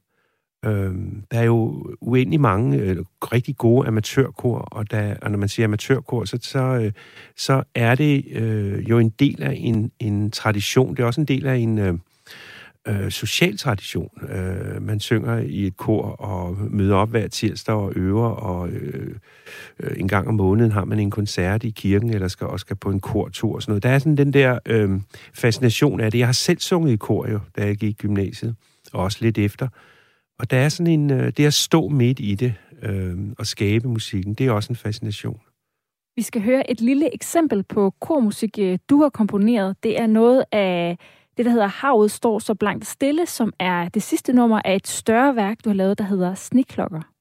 [0.64, 0.94] Øh,
[1.30, 5.66] der er jo uendelig mange øh, rigtig gode amatørkor, og, der, og når man siger
[5.66, 6.92] amatørkor, så, så, øh,
[7.36, 10.96] så er det øh, jo en del af en, en tradition.
[10.96, 11.94] Det er også en del af en øh,
[12.88, 14.10] øh, social tradition.
[14.30, 19.16] Øh, man synger i et kor og møder op hver tirsdag og øver, og øh,
[19.80, 22.76] øh, en gang om måneden har man en koncert i kirken, eller skal også skal
[22.76, 23.82] på en kortur og sådan noget.
[23.82, 24.90] Der er sådan den der øh,
[25.34, 26.18] fascination af det.
[26.18, 28.54] Jeg har selv sunget i kor jo, da jeg gik i gymnasiet,
[28.92, 29.68] og også lidt efter.
[30.38, 33.88] Og der er sådan en, øh, det at stå midt i det øh, og skabe
[33.88, 35.40] musikken, det er også en fascination.
[36.16, 39.76] Vi skal høre et lille eksempel på kormusik, øh, du har komponeret.
[39.82, 40.98] Det er noget af
[41.36, 44.86] det, der hedder Havet står så blankt stille, som er det sidste nummer af et
[44.86, 47.13] større værk, du har lavet, der hedder Sniklokker.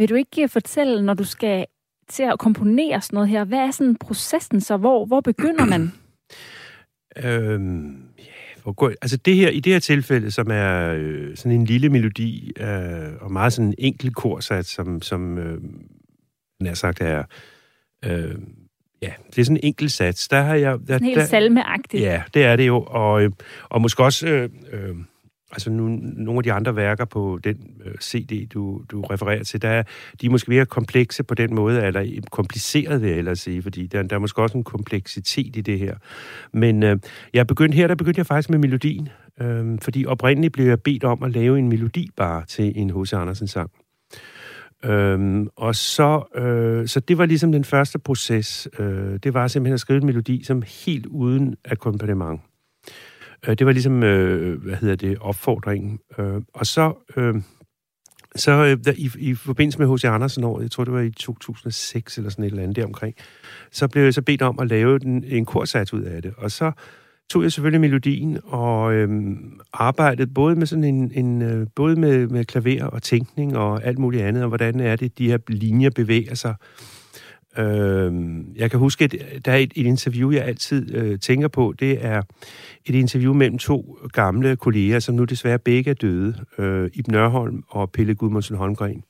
[0.00, 1.66] Vil du ikke fortælle, når du skal
[2.08, 4.76] til at komponere sådan noget her, hvad er sådan processen så?
[4.76, 5.92] Hvor, hvor begynder man?
[7.24, 11.52] Øhm, ja, hvor går, altså det her, i det her tilfælde, som er øh, sådan
[11.52, 15.62] en lille melodi, øh, og meget sådan en enkel korsat, som, som øh,
[16.60, 17.24] nær sagt er,
[18.04, 18.34] øh,
[19.02, 20.28] ja, det er sådan en enkel sats.
[20.28, 20.78] Der har jeg...
[20.88, 22.02] Der, Helt der, salmeagtigt.
[22.02, 23.30] Ja, det er det jo, og, øh,
[23.68, 24.26] og måske også...
[24.26, 24.96] Øh, øh,
[25.52, 29.62] altså nu, nogle af de andre værker på den øh, CD, du, du refererer til,
[29.62, 29.82] der,
[30.20, 33.86] de er måske mere komplekse på den måde, eller kompliceret vil jeg ellers sige, fordi
[33.86, 35.94] der, der er måske også en kompleksitet i det her.
[36.52, 36.98] Men øh,
[37.34, 39.08] jeg begyndte her, der begyndte jeg faktisk med melodien,
[39.40, 43.12] øh, fordi oprindeligt blev jeg bedt om at lave en melodi bare til en H.C.
[43.12, 43.70] Andersen-sang.
[44.84, 48.68] Øhm, og så, øh, så det var ligesom den første proces.
[48.78, 52.40] Øh, det var simpelthen at skrive en melodi, som helt uden akkompagnement.
[53.48, 55.98] Øh, det var ligesom, øh, hvad hedder det, opfordringen.
[56.18, 57.34] Øh, og så, øh,
[58.36, 60.04] så øh, der, i, i forbindelse med H.C.
[60.04, 63.14] Andersen år, jeg tror det var i 2006 eller sådan et eller andet deromkring,
[63.72, 66.34] så blev jeg så bedt om at lave den, en korsats ud af det.
[66.36, 66.72] Og så
[67.30, 72.26] tog jeg selvfølgelig melodien og øhm, arbejdede både med sådan en, en øh, både med,
[72.26, 75.90] med klaver og tænkning og alt muligt andet, og hvordan er det, de her linjer
[75.90, 76.54] bevæger sig.
[77.58, 78.12] Øh,
[78.56, 81.74] jeg kan huske, at der er et, et interview, jeg altid øh, tænker på.
[81.78, 82.22] Det er
[82.86, 86.44] et interview mellem to gamle kolleger, som nu desværre begge er døde.
[86.58, 89.04] Øh, Ib Nørholm og Pelle Gudmundsen Holmgren.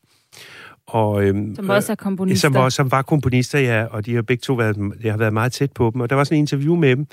[0.92, 2.48] Og, øhm, som også er komponister.
[2.48, 5.32] Som, var, som var komponister, ja, og de har begge to været, jeg har været
[5.32, 6.00] meget tæt på dem.
[6.00, 7.06] Og der var sådan en interview med dem,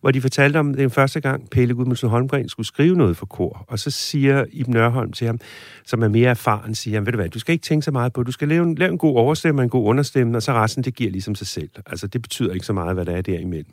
[0.00, 3.64] hvor de fortalte om den første gang, Pelle Gudmundsen Holmgren skulle skrive noget for kor.
[3.68, 5.38] Og så siger Iben Nørholm til ham,
[5.86, 8.12] som er mere erfaren, siger han, ved du hvad, du skal ikke tænke så meget
[8.12, 10.52] på, du skal lave en, lave en god overstemme og en god understemme, og så
[10.52, 11.70] resten, det giver ligesom sig selv.
[11.86, 13.72] Altså, det betyder ikke så meget, hvad der er derimellem.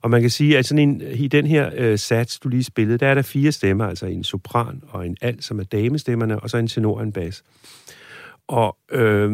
[0.00, 2.98] Og man kan sige, at sådan en, i den her øh, sats, du lige spillede,
[2.98, 6.50] der er der fire stemmer, altså en sopran og en alt, som er damestemmerne, og
[6.50, 7.42] så en tenor og en bas.
[8.48, 9.30] Og øh,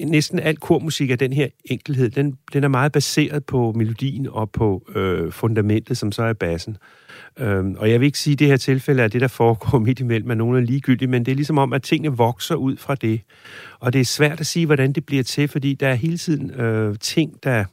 [0.00, 4.50] næsten al kormusik af den her enkelhed, den, den er meget baseret på melodien og
[4.50, 6.76] på øh, fundamentet, som så er bassen.
[7.38, 10.00] Øh, og jeg vil ikke sige, at det her tilfælde er det, der foregår midt
[10.00, 12.94] imellem, at nogen er ligegyldige, men det er ligesom om, at tingene vokser ud fra
[12.94, 13.20] det.
[13.80, 16.50] Og det er svært at sige, hvordan det bliver til, fordi der er hele tiden
[16.50, 17.64] øh, ting, der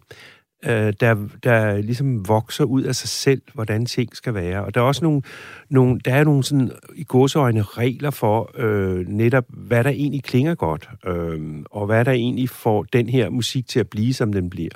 [0.66, 4.66] øh, der, der ligesom vokser ud af sig selv, hvordan ting skal være.
[4.66, 5.22] Og der er også nogle,
[5.70, 10.56] nogle der er nogle sådan, i godsøjne regler for øh, netop, hvad der egentlig klinger
[10.56, 11.40] godt, øh,
[11.72, 14.72] og hvad der egentlig får den her musik til at blive, som den bliver.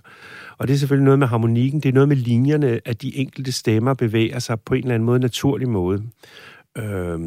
[0.58, 3.52] Og det er selvfølgelig noget med harmonikken, det er noget med linjerne, at de enkelte
[3.52, 6.04] stemmer bevæger sig på en eller anden måde, naturlig måde.
[6.78, 7.20] Øh,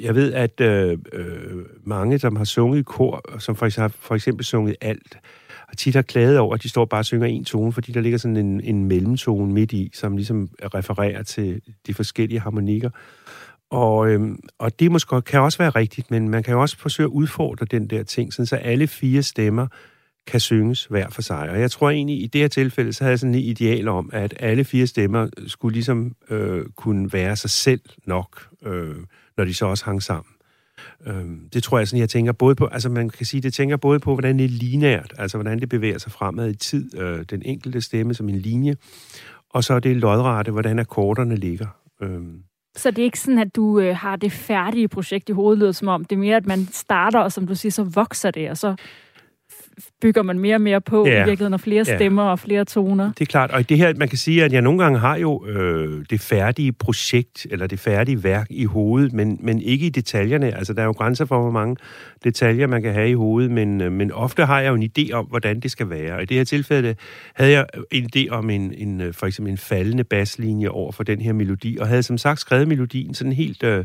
[0.00, 4.14] jeg ved, at øh, øh, mange, som har sunget i kor, som for eksempel, for
[4.14, 5.18] eksempel sunget alt,
[5.68, 8.00] og tit har klaget over, at de står bare og synger en tone, fordi der
[8.00, 12.90] ligger sådan en, en mellemtone midt i, som ligesom refererer til de forskellige harmonikker.
[13.70, 17.04] Og, øhm, og det måske kan også være rigtigt, men man kan jo også forsøge
[17.06, 19.66] at udfordre den der ting, sådan så alle fire stemmer
[20.26, 21.50] kan synges hver for sig.
[21.50, 24.10] Og jeg tror egentlig, i det her tilfælde, så havde jeg sådan et ideal om,
[24.12, 28.96] at alle fire stemmer skulle ligesom øh, kunne være sig selv nok, øh,
[29.36, 30.32] når de så også hang sammen.
[31.06, 33.76] Øhm, det tror jeg sådan, jeg tænker både på, altså man kan sige, det tænker
[33.76, 37.24] både på, hvordan det er linært, altså hvordan det bevæger sig fremad i tid, øh,
[37.30, 38.76] den enkelte stemme som en linje,
[39.50, 41.66] og så er det lodrette, hvordan akkorderne ligger.
[42.02, 42.42] Øhm.
[42.76, 45.88] Så det er ikke sådan, at du øh, har det færdige projekt i hovedet, som
[45.88, 48.56] om det er mere, at man starter, og som du siger, så vokser det, og
[48.56, 48.74] så
[50.00, 51.12] bygger man mere og mere på ja.
[51.12, 52.30] i virkeligheden, og flere stemmer ja.
[52.30, 53.12] og flere toner.
[53.12, 55.16] Det er klart, og i det her, man kan sige, at jeg nogle gange har
[55.16, 59.88] jo øh, det færdige projekt, eller det færdige værk i hovedet, men, men ikke i
[59.88, 60.56] detaljerne.
[60.56, 61.76] Altså, der er jo grænser for, hvor mange
[62.24, 65.12] detaljer man kan have i hovedet, men, øh, men ofte har jeg jo en idé
[65.12, 66.14] om, hvordan det skal være.
[66.14, 66.94] Og i det her tilfælde
[67.34, 71.02] havde jeg en idé om en, en øh, for eksempel en faldende baslinje over for
[71.02, 73.84] den her melodi, og havde som sagt skrevet melodien sådan helt øh,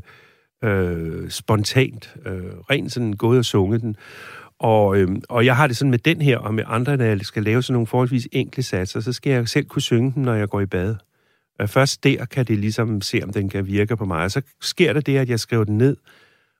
[0.63, 3.95] øh, spontant, øh, rent sådan gået og sunget den.
[4.63, 7.19] Og, øhm, og jeg har det sådan med den her, og med andre, når jeg
[7.21, 10.33] skal lave sådan nogle forholdsvis enkle satser, så skal jeg selv kunne synge den, når
[10.33, 10.95] jeg går i bad.
[11.59, 14.23] Og først der kan det ligesom se, om den kan virke på mig.
[14.23, 15.97] Og så sker der det, at jeg skriver den ned,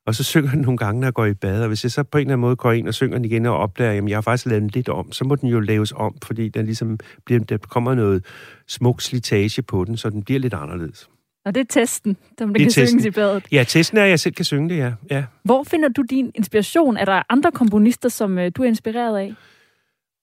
[0.05, 1.61] og så synger den nogle gange, når jeg går i bad.
[1.61, 3.45] Og hvis jeg så på en eller anden måde går ind og synger den igen
[3.45, 5.93] og opdager, at jeg har faktisk lavet den lidt om, så må den jo laves
[5.95, 8.25] om, fordi den ligesom bliver, der kommer noget
[8.67, 11.09] smuk slitage på den, så den bliver lidt anderledes.
[11.45, 12.87] Og det er testen, som det, det kan testen.
[12.87, 13.43] synges i badet.
[13.51, 14.91] Ja, testen er, at jeg selv kan synge det, ja.
[15.09, 15.23] ja.
[15.43, 16.97] Hvor finder du din inspiration?
[16.97, 19.33] Er der andre komponister, som uh, du er inspireret af?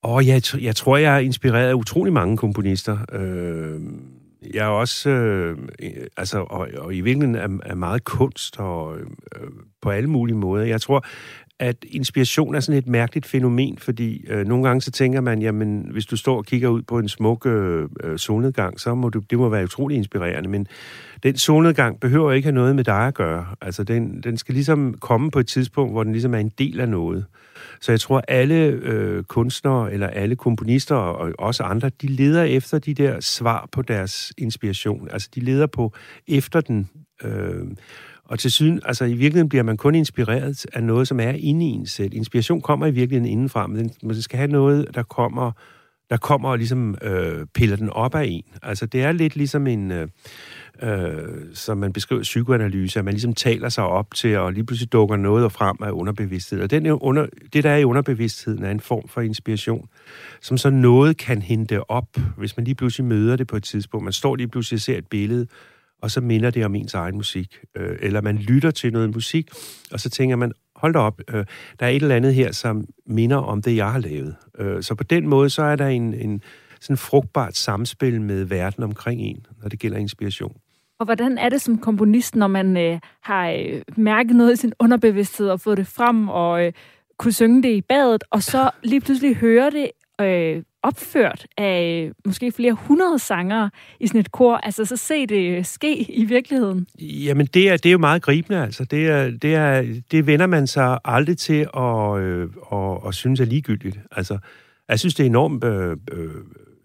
[0.04, 2.98] Åh, oh, jeg, jeg tror, jeg er inspireret af utrolig mange komponister.
[3.12, 3.80] Øh,
[4.54, 5.58] jeg er også, øh,
[6.16, 9.48] altså, og, og i virkeligheden er, er meget kunst, og øh,
[9.82, 10.64] på alle mulige måder.
[10.64, 11.04] Jeg tror,
[11.60, 15.88] at inspiration er sådan et mærkeligt fænomen, fordi øh, nogle gange så tænker man, jamen
[15.92, 19.18] hvis du står og kigger ud på en smuk øh, øh, solnedgang, så må du,
[19.30, 20.66] det må være utrolig inspirerende, men
[21.22, 23.46] den solnedgang behøver ikke have noget med dig at gøre.
[23.60, 26.80] Altså den, den skal ligesom komme på et tidspunkt, hvor den ligesom er en del
[26.80, 27.24] af noget.
[27.80, 32.78] Så jeg tror, alle øh, kunstnere eller alle komponister og også andre, de leder efter
[32.78, 35.08] de der svar på deres inspiration.
[35.10, 35.92] Altså de leder på
[36.28, 36.88] efter den.
[37.24, 37.66] Øh,
[38.30, 41.66] og til syden, altså i virkeligheden bliver man kun inspireret af noget, som er inde
[41.66, 42.14] i en selv.
[42.14, 45.52] Inspiration kommer i virkeligheden indenfra, men man skal have noget, der kommer,
[46.10, 48.44] der kommer og ligesom øh, piller den op af en.
[48.62, 50.08] Altså det er lidt ligesom en, øh,
[50.82, 54.92] øh, som man beskriver psykoanalyse, at man ligesom taler sig op til, og lige pludselig
[54.92, 56.64] dukker noget frem af underbevidstheden.
[56.64, 59.88] Og den under, det, der er i underbevidstheden, er en form for inspiration,
[60.40, 64.04] som så noget kan hente op, hvis man lige pludselig møder det på et tidspunkt.
[64.04, 65.46] Man står lige pludselig og ser et billede,
[66.02, 67.58] og så minder det om ens egen musik.
[67.76, 69.50] Øh, eller man lytter til noget musik,
[69.92, 71.44] og så tænker man, hold da op, øh,
[71.80, 74.36] der er et eller andet her, som minder om det, jeg har lavet.
[74.58, 76.42] Øh, så på den måde, så er der en, en
[76.80, 80.56] sådan frugtbart samspil med verden omkring en, når det gælder inspiration.
[80.98, 84.72] Og hvordan er det som komponist, når man øh, har øh, mærket noget i sin
[84.78, 86.72] underbevidsthed og fået det frem og øh,
[87.18, 89.90] kunne synge det i badet, og så lige pludselig høre det
[90.20, 93.70] øh, opført af øh, måske flere hundrede sangere
[94.00, 94.56] i sådan et kor.
[94.56, 96.86] Altså, så se det øh, ske i virkeligheden.
[97.00, 98.84] Jamen, det er, det er jo meget gribende, altså.
[98.84, 103.40] Det, er, det, er, det vender man sig aldrig til at, øh, at, at synes
[103.40, 103.98] er ligegyldigt.
[104.12, 104.38] Altså,
[104.88, 106.30] jeg synes, det er enormt øh, øh,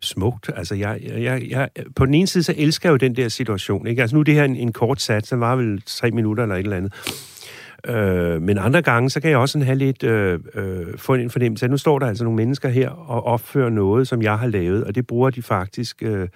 [0.01, 0.49] smukt.
[0.55, 3.87] Altså, jeg, jeg, jeg, på den ene side, så elsker jeg jo den der situation.
[3.87, 4.01] Ikke?
[4.01, 6.55] Altså, nu er det her en, en kort sats, den var vel tre minutter eller
[6.55, 6.93] et eller andet.
[7.87, 11.29] Øh, men andre gange, så kan jeg også sådan have lidt øh, øh, få en
[11.29, 14.47] fornemmelse af, nu står der altså nogle mennesker her og opfører noget, som jeg har
[14.47, 16.27] lavet, og det bruger de faktisk øh,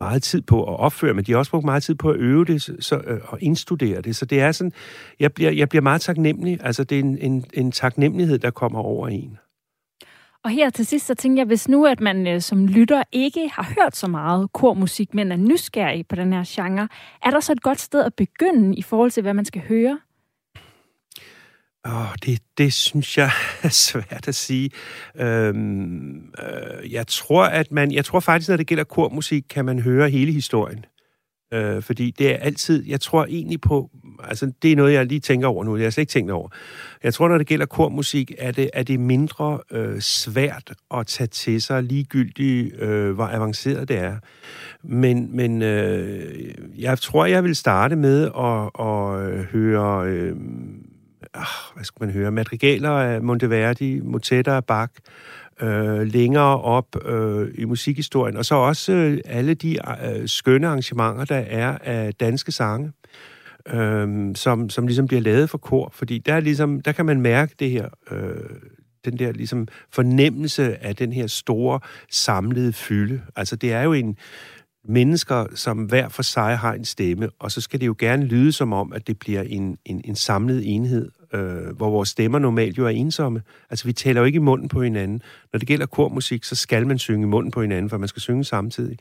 [0.00, 2.44] meget tid på at opføre, men de har også brugt meget tid på at øve
[2.44, 4.16] det så, øh, og indstudere det.
[4.16, 4.72] Så det er sådan,
[5.20, 6.58] jeg bliver, jeg bliver meget taknemmelig.
[6.62, 9.38] Altså, det er en, en, en taknemmelighed, der kommer over en.
[10.44, 13.50] Og her til sidst, så tænker jeg, hvis nu, at man øh, som lytter ikke
[13.52, 16.88] har hørt så meget kormusik, men er nysgerrig på den her genre,
[17.24, 19.98] er der så et godt sted at begynde i forhold til, hvad man skal høre?
[21.84, 23.30] Oh, det, det synes jeg
[23.62, 24.70] er svært at sige.
[25.16, 29.78] Øhm, øh, jeg tror, at man, jeg tror faktisk, når det gælder kormusik, kan man
[29.78, 30.84] høre hele historien.
[31.52, 33.90] Øh, fordi det er altid, jeg tror egentlig på,
[34.24, 36.30] altså det er noget, jeg lige tænker over nu, det har jeg slet ikke tænkt
[36.30, 36.48] over.
[37.02, 41.26] Jeg tror, når det gælder kormusik, er det, er det mindre øh, svært at tage
[41.26, 44.16] til sig ligegyldigt, øh, hvor avanceret det er.
[44.82, 50.06] Men, men øh, jeg tror, jeg vil starte med at, at øh, høre...
[50.06, 50.36] Øh,
[51.34, 54.92] ah, hvad skal man høre, madrigaler af Monteverdi, motetter af Bach,
[55.62, 61.24] øh, længere op øh, i musikhistorien, og så også øh, alle de øh, skønne arrangementer,
[61.24, 62.92] der er af danske sange,
[63.68, 67.54] øh, som, som ligesom bliver lavet for kor, fordi der, ligesom, der kan man mærke
[67.58, 68.50] det her, øh,
[69.04, 73.22] den der ligesom fornemmelse af den her store samlede fylde.
[73.36, 74.16] Altså det er jo en
[74.84, 78.52] mennesker, som hver for sig har en stemme, og så skal det jo gerne lyde
[78.52, 82.78] som om, at det bliver en, en, en samlet enhed, øh, hvor vores stemmer normalt
[82.78, 83.42] jo er ensomme.
[83.70, 85.22] Altså, vi taler jo ikke i munden på hinanden.
[85.52, 88.22] Når det gælder kormusik, så skal man synge i munden på hinanden, for man skal
[88.22, 88.98] synge samtidig.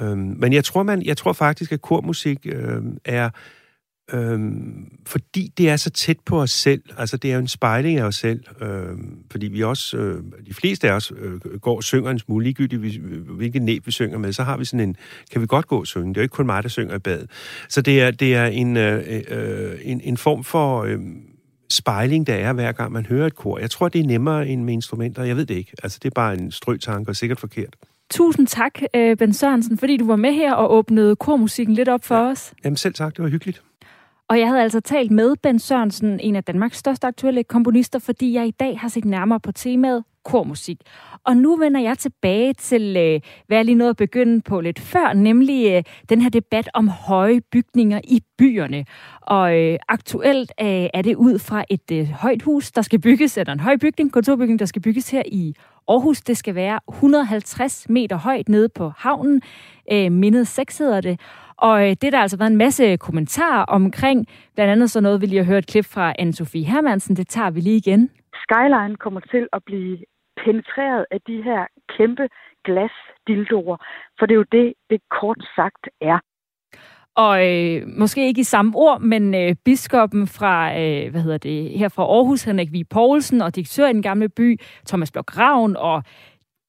[0.00, 3.30] Øh, men jeg tror, man, jeg tror faktisk, at kormusik øh, er...
[4.12, 7.98] Øhm, fordi det er så tæt på os selv, altså det er jo en spejling
[7.98, 11.84] af os selv, øhm, fordi vi også, øh, de fleste af os øh, går og
[11.84, 13.00] synger en smule, ligegyldigt
[13.36, 14.96] hvilket næb vi synger med, så har vi sådan en,
[15.32, 16.98] kan vi godt gå og synge, det er jo ikke kun mig, der synger i
[16.98, 17.30] badet.
[17.68, 20.98] Så det er, det er en, øh, øh, en, en form for, øh,
[21.72, 23.58] spejling, der er, hver gang man hører et kor.
[23.58, 25.24] Jeg tror, det er nemmere end med instrumenter.
[25.24, 25.72] Jeg ved det ikke.
[25.82, 27.76] Altså, det er bare en strøtanke og sikkert forkert.
[28.10, 32.04] Tusind tak, øh, Ben Sørensen, fordi du var med her og åbnede kormusikken lidt op
[32.04, 32.30] for ja.
[32.30, 32.54] os.
[32.64, 33.62] Jamen selv tak, det var hyggeligt.
[34.28, 38.34] Og jeg havde altså talt med Ben Sørensen, en af Danmarks største aktuelle komponister, fordi
[38.34, 40.80] jeg i dag har set nærmere på temaet kormusik.
[41.24, 44.80] Og nu vender jeg tilbage til, øh, hvad jeg lige nåede at begynde på lidt
[44.80, 48.84] før, nemlig øh, den her debat om høje bygninger i byerne.
[49.20, 53.38] Og øh, aktuelt øh, er det ud fra et øh, højt hus, der skal bygges,
[53.38, 55.54] eller en høj bygning, kontorbygning, der skal bygges her i
[55.88, 56.20] Aarhus.
[56.20, 59.42] Det skal være 150 meter højt nede på havnen.
[59.92, 61.20] Øh, mindet 6 hedder det.
[61.56, 65.26] Og øh, det der altså været en masse kommentarer omkring, blandt andet så noget, vi
[65.26, 67.16] lige har hørt et klip fra Anne-Sophie Hermansen.
[67.16, 68.10] Det tager vi lige igen.
[68.34, 69.98] Skyline kommer til at blive
[70.44, 71.66] penetreret af de her
[71.96, 72.28] kæmpe
[72.64, 73.76] glasdildoer,
[74.18, 76.18] for det er jo det, det kort sagt er.
[77.16, 81.78] Og øh, måske ikke i samme ord, men øh, biskoppen fra, øh, hvad hedder det,
[81.78, 82.84] her fra Aarhus, Henrik V.
[82.90, 86.02] Poulsen, og direktør i den gamle by, Thomas Blok Ravn, og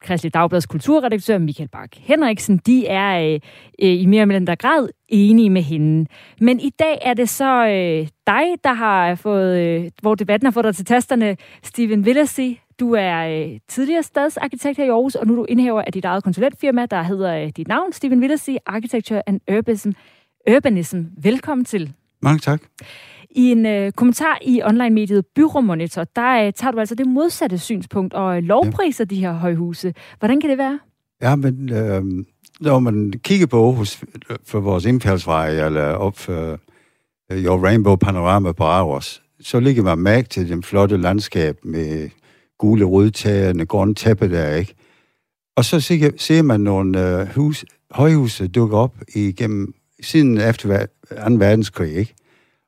[0.04, 3.40] Kristelig Dagblads kulturredaktør Michael Bak Henriksen, de er øh,
[3.82, 6.10] øh, i mere eller mindre grad enige med hende.
[6.42, 10.52] Men i dag er det så øh, dig, der har fået, øh, hvor debatten har
[10.52, 12.60] fået dig til tasterne, Steven Villasi.
[12.80, 16.06] Du er øh, tidligere stadsarkitekt her i Aarhus, og nu er du indhæver af dit
[16.06, 19.92] eget konsulentfirma, der hedder øh, dit navn, Steven Villasi, Architecture and Urbanism.
[20.52, 21.02] Urbanism.
[21.18, 21.94] Velkommen til.
[22.22, 22.62] Mange tak.
[23.30, 28.14] I en øh, kommentar i online-mediet Byromonitor, der øh, tager du altså det modsatte synspunkt
[28.14, 29.16] og øh, lovpriser ja.
[29.16, 29.94] de her højhuse.
[30.20, 30.80] Hvordan kan det være?
[31.22, 32.04] Ja, men øh,
[32.60, 34.04] når man kigger på Aarhus
[34.46, 36.60] for vores indfaldsvej, eller op for
[37.32, 42.10] øh, Your Rainbow Panorama på Aarhus, så ligger man mærke til den flotte landskab med
[42.64, 44.76] gule rødtagerne, grønne tæppe der, ikke?
[45.56, 50.86] Og så ser, ser man nogle øh, hus, højhuse dukke op igennem siden efter
[51.28, 51.34] 2.
[51.34, 52.16] verdenskrig, ikke?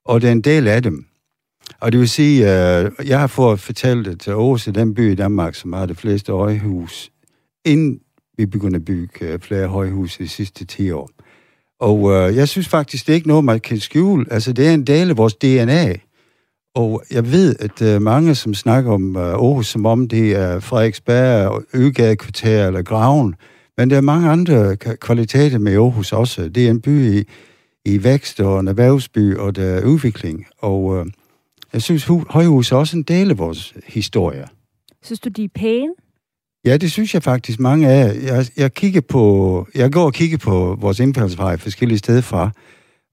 [0.06, 1.06] og det er en del af dem.
[1.80, 5.16] Og det vil sige, øh, jeg har fået fortalt det til Aarhus, den by i
[5.16, 7.12] Danmark, som har det fleste højhus,
[7.66, 8.00] inden
[8.38, 11.10] vi begyndte at bygge øh, flere højhuse de sidste 10 år.
[11.80, 14.26] Og øh, jeg synes faktisk, det er ikke noget, man kan skjule.
[14.32, 15.94] Altså, det er en del af vores DNA.
[16.76, 20.60] Og jeg ved, at øh, mange, som snakker om øh, Aarhus, som om det er
[20.60, 23.36] Frederiksberg, Øgadekvarter eller Graven,
[23.78, 26.50] men der er mange andre kvaliteter med Aarhus også.
[26.50, 27.24] Det er en by i,
[27.86, 30.46] i vækst og en erhvervsby og der er udvikling.
[30.58, 31.06] Og øh,
[31.74, 34.46] jeg synes, Højhus er også en del af vores historie.
[35.04, 35.94] Synes du, de er pæne?
[36.66, 38.16] Ja, det synes jeg faktisk mange af.
[38.24, 42.52] Jeg, jeg, kigger på, jeg går og kigger på vores indfaldsvej forskellige steder fra.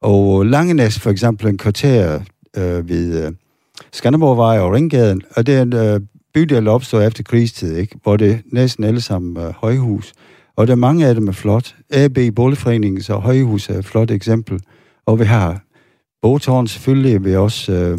[0.02, 2.20] Og Langenæs for eksempel en kvarter
[2.56, 3.32] øh, ved øh,
[3.92, 6.00] Skanderborgvej og Ringgaden, og det er en øh,
[6.34, 7.98] bydel, der opstår efter krigstid, ikke?
[8.02, 10.12] hvor det næsten alle sammen øh, højhus.
[10.56, 11.74] Og der er mange af dem er flot.
[11.90, 14.60] AB Boligforeningen, så Højhus er et flot eksempel.
[15.06, 15.62] Og vi har
[16.22, 17.98] Bogtårn selvfølgelig, vi også øh,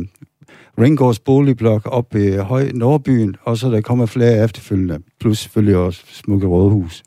[0.80, 6.02] Ringgårds boligblok op i Høj Nordbyen, og så der kommer flere efterfølgende, plus selvfølgelig også
[6.08, 7.04] Smukke Rådhus.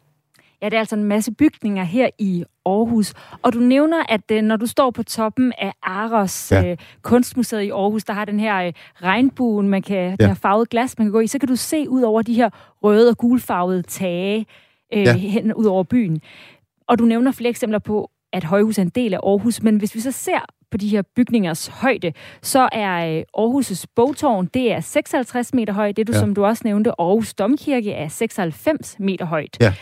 [0.62, 3.14] Ja, det er altså en masse bygninger her i Aarhus.
[3.42, 6.70] Og du nævner, at øh, når du står på toppen af Aros ja.
[6.70, 10.16] øh, kunstmuseet i Aarhus, der har den her øh, regnbuen, man kan, ja.
[10.16, 12.34] den her farvet glas, man kan gå i, så kan du se ud over de
[12.34, 12.50] her
[12.82, 14.46] røde og gulfarvede tage,
[14.92, 15.16] øh, ja.
[15.16, 16.20] hen ud over byen.
[16.88, 19.94] Og du nævner flere eksempler på, at højhus er en del af Aarhus, men hvis
[19.94, 20.40] vi så ser
[20.70, 25.96] på de her bygningers højde, så er øh, Aarhus' bogtårn, det er 56 meter højt.
[25.96, 26.18] Det du, ja.
[26.18, 29.56] som du også nævnte, Aarhus Domkirke er 96 meter højt.
[29.60, 29.74] Ja.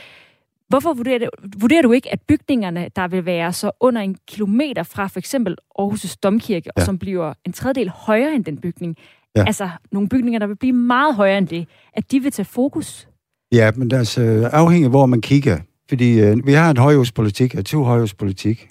[0.68, 1.26] Hvorfor vurderer du,
[1.58, 5.56] vurderer du ikke, at bygningerne, der vil være så under en kilometer fra for eksempel
[5.80, 6.80] Aarhus' Domkirke, ja.
[6.80, 8.96] og som bliver en tredjedel højere end den bygning,
[9.36, 9.44] ja.
[9.46, 13.08] altså nogle bygninger, der vil blive meget højere end det, at de vil tage fokus
[13.54, 15.58] Ja, men altså afhængig af, hvor man kigger.
[15.88, 18.68] Fordi øh, vi har en højhuspolitik, og to højhuspolitik,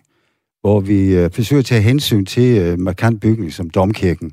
[0.62, 4.32] hvor vi øh, forsøger at tage hensyn til øh, markant bygning som Domkirken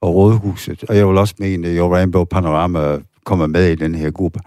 [0.00, 0.84] og Rådhuset.
[0.84, 4.40] Og jeg vil også mene, at Your Rainbow Panorama kommer med i den her gruppe.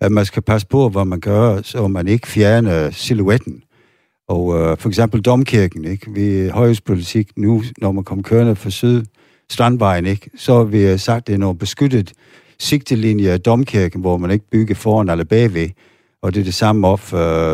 [0.00, 3.62] At man skal passe på, hvad man gør, så man ikke fjerner silhuetten.
[4.28, 6.10] Og øh, for eksempel Domkirken, ikke?
[6.10, 9.04] Vi højhuspolitik nu, når man kommer kørende fra Syd
[9.50, 10.30] Strandvejen, ikke?
[10.36, 12.12] så har vi øh, sagt, at det er noget beskyttet
[12.58, 15.68] sigtelinje af domkirken, hvor man ikke bygger foran eller bagved,
[16.22, 17.52] og det er det samme op for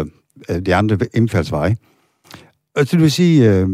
[0.51, 1.76] øh, de andre indfaldsveje.
[2.76, 3.68] Og det vil sige, øh,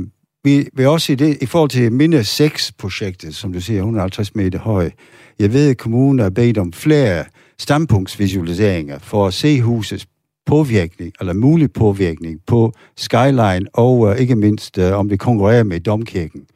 [0.45, 4.59] vi vi også i, det, i forhold til minde 6-projektet, som du siger, 150 meter
[4.59, 4.91] høj,
[5.39, 7.25] jeg ved, at kommunen har bedt om flere
[7.61, 10.07] standpunktsvisualiseringer for at se husets
[10.47, 15.81] påvirkning, eller mulig påvirkning på skyline, og uh, ikke mindst, uh, om det konkurrerer med
[15.81, 16.47] domkirken.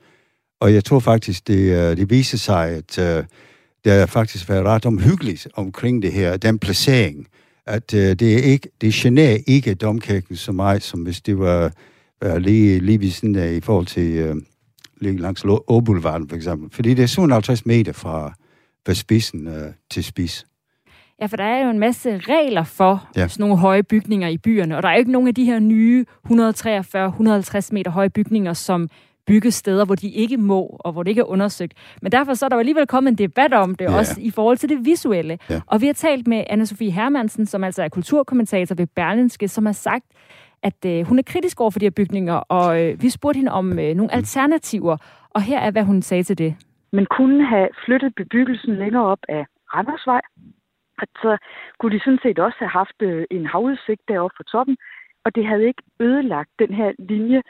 [0.61, 3.25] Og jeg tror faktisk, det, uh, det viser sig, at uh,
[3.85, 7.27] der har faktisk været ret omhyggeligt omkring det her, den placering,
[7.67, 11.73] at uh, det er ikke, det generer ikke domkirken så meget, som hvis det var
[12.27, 14.37] uh, lige, lige ved siden af, i forhold til uh,
[15.01, 16.71] lige langs Åboulevarden for eksempel.
[16.73, 18.35] Fordi det er 57 meter fra,
[18.87, 20.47] fra spidsen uh, til spids.
[21.21, 23.29] Ja, for der er jo en masse regler for ja.
[23.29, 25.59] sådan nogle høje bygninger i byerne, og der er jo ikke nogen af de her
[25.59, 26.33] nye 143-150
[27.73, 28.89] meter høje bygninger, som
[29.27, 31.73] bygge steder, hvor de ikke må, og hvor det ikke er undersøgt.
[32.03, 33.99] Men derfor så er der jo alligevel kommet en debat om det, ja.
[33.99, 35.39] også i forhold til det visuelle.
[35.51, 35.61] Ja.
[35.67, 39.67] Og vi har talt med anne Sofie Hermansen, som altså er kulturkommentator ved Berlinske, som
[39.67, 40.05] har sagt,
[40.63, 43.53] at øh, hun er kritisk over for de her bygninger, og øh, vi spurgte hende
[43.53, 44.97] om øh, nogle alternativer,
[45.31, 46.55] og her er, hvad hun sagde til det.
[46.93, 50.21] Man kunne have flyttet bebyggelsen længere op af Randersvej,
[51.03, 51.37] at så
[51.79, 54.77] kunne de sådan set også have haft øh, en havudsigt deroppe på toppen,
[55.25, 57.43] og det havde ikke ødelagt den her linje,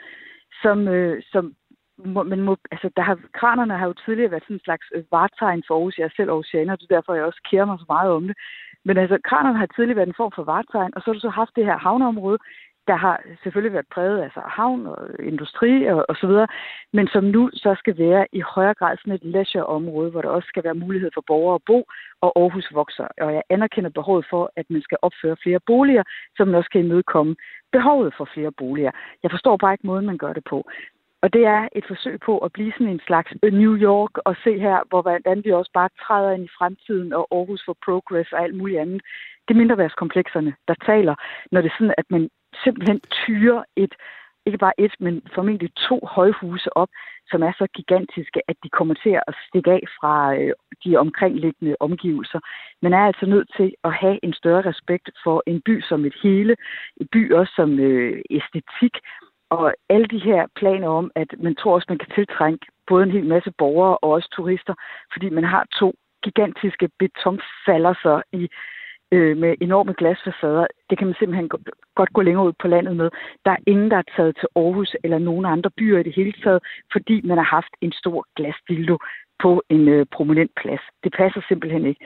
[0.61, 1.55] som, øh, som
[1.97, 5.03] må, man må, altså, der har, kranerne har jo tidligere været sådan en slags øh,
[5.11, 5.97] vartegn for Aarhus.
[5.97, 8.27] Jeg er selv Aarhusianer, og det er derfor, jeg også kærer mig så meget om
[8.27, 8.37] det.
[8.85, 11.29] Men altså, kranerne har tidligere været en form for vartegn, og så har du så
[11.29, 12.39] haft det her havneområde
[12.87, 16.47] der har selvfølgelig været præget af altså havn og industri og, og så videre,
[16.93, 20.47] men som nu så skal være i højere grad sådan et leisure-område, hvor der også
[20.47, 21.85] skal være mulighed for borgere at bo,
[22.21, 23.07] og Aarhus vokser.
[23.21, 26.03] Og jeg anerkender behovet for, at man skal opføre flere boliger,
[26.37, 27.35] som man også kan imødekomme
[27.71, 28.91] behovet for flere boliger.
[29.23, 30.69] Jeg forstår bare ikke måden, man gør det på.
[31.23, 34.59] Og det er et forsøg på at blive sådan en slags New York og se
[34.59, 38.43] her, hvor hvordan vi også bare træder ind i fremtiden og Aarhus for Progress og
[38.43, 39.01] alt muligt andet.
[39.47, 41.15] Det er mindreværdskomplekserne, der taler,
[41.51, 42.29] når det er sådan, at man
[42.63, 43.93] simpelthen tyrer et,
[44.45, 46.89] ikke bare et, men formentlig to højhuse op,
[47.31, 50.53] som er så gigantiske, at de kommer til at stikke af fra øh,
[50.85, 52.39] de omkringliggende omgivelser.
[52.81, 56.15] Man er altså nødt til at have en større respekt for en by som et
[56.23, 56.55] hele,
[57.01, 58.95] en by også som øh, æstetik,
[59.49, 63.11] og alle de her planer om, at man tror også, man kan tiltrænge både en
[63.11, 64.73] hel masse borgere og også turister,
[65.13, 65.93] fordi man har to
[66.23, 68.49] gigantiske betonfalderser i
[69.13, 70.65] øh, med enorme glasfacader.
[70.89, 71.49] Det kan man simpelthen
[71.99, 73.09] godt gå længere ud på landet med.
[73.45, 76.33] Der er ingen, der er taget til Aarhus eller nogen andre byer i det hele
[76.43, 76.61] taget,
[76.93, 78.97] fordi man har haft en stor glasdildo
[79.43, 80.83] på en øh, prominent plads.
[81.03, 82.05] Det passer simpelthen ikke.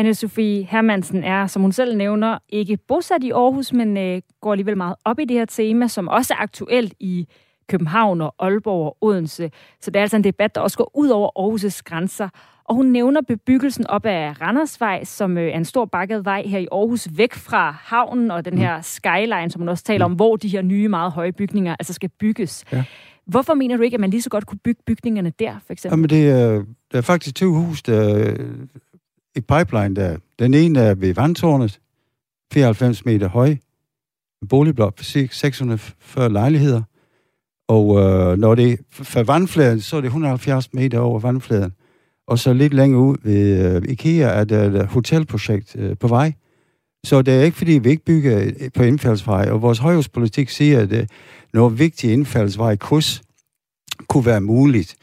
[0.00, 4.76] Anne-Sophie Hermansen er, som hun selv nævner, ikke bosat i Aarhus, men øh, går alligevel
[4.76, 7.28] meget op i det her tema, som også er aktuelt i
[7.68, 9.50] København og Aalborg og Odense.
[9.80, 12.28] Så det er altså en debat, der også går ud over Aarhus' grænser.
[12.64, 16.58] Og hun nævner bebyggelsen op ad Randersvej, som øh, er en stor bakket vej her
[16.58, 20.36] i Aarhus, væk fra havnen og den her skyline, som hun også taler om, hvor
[20.36, 22.64] de her nye, meget høje bygninger altså skal bygges.
[22.72, 22.84] Ja.
[23.26, 25.96] Hvorfor mener du ikke, at man lige så godt kunne bygge bygningerne der, for eksempel?
[25.96, 28.34] Jamen, det er, der er faktisk to hus, der
[29.36, 30.16] i pipeline der.
[30.38, 31.80] Den ene er ved vandtårnet,
[32.52, 33.48] 94 meter høj,
[34.42, 36.82] en boligblok for 640 lejligheder.
[37.68, 41.72] Og øh, når det er for vandfladen, så er det 170 meter over vandfladen.
[42.28, 46.08] Og så lidt længere ud ved øh, IKEA er der et øh, hotelprojekt øh, på
[46.08, 46.32] vej.
[47.04, 49.50] Så det er ikke, fordi vi ikke bygger øh, på indfaldsvej.
[49.50, 51.06] Og vores højhuspolitik siger, at øh,
[51.52, 53.22] når vigtige indfaldsvej kryds
[54.08, 54.96] kunne være muligt,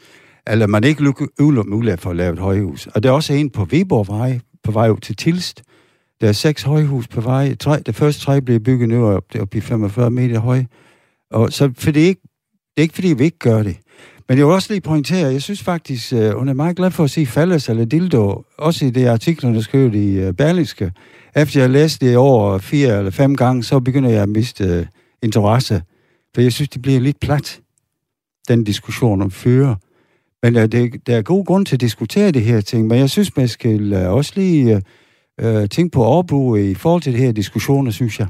[0.46, 1.02] eller man ikke
[1.40, 2.86] udelukker mulighed for at lave et højhus.
[2.86, 5.62] Og der er også en på Viborgvej, på vej ud til Tilst.
[6.20, 7.54] Der er seks højhus på vej.
[7.54, 10.64] Tre, det første tre bliver bygget nu op, det er op i 45 meter høj.
[11.30, 13.76] Og så, for det er, ikke, det er ikke, fordi vi ikke gør det.
[14.28, 17.04] Men jeg vil også lige pointere, jeg synes faktisk, uh, hun er meget glad for
[17.04, 20.92] at se Fallas eller Dildo, også i det artikler, har skrev i uh, Berlingske.
[21.36, 24.86] Efter jeg læste det over fire eller fem gange, så begynder jeg at miste uh,
[25.22, 25.82] interesse.
[26.34, 27.60] For jeg synes, det bliver lidt plat,
[28.48, 29.74] den diskussion om fører.
[30.42, 33.10] Men uh, det, der er god grund til at diskutere det her ting, men jeg
[33.10, 34.82] synes, man skal uh, også lige
[35.42, 38.26] uh, tænke på overbrug i forhold til det her diskussioner, synes jeg.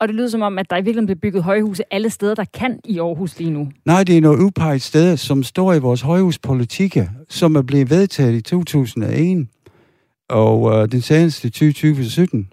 [0.00, 2.44] Og det lyder som om, at der i virkeligheden bliver bygget højhuse alle steder, der
[2.54, 3.68] kan i Aarhus lige nu.
[3.84, 8.34] Nej, det er nogle udpeget sted, som står i vores højhuspolitik, som er blevet vedtaget
[8.34, 9.46] i 2001,
[10.28, 12.48] og øh, den seneste 2017.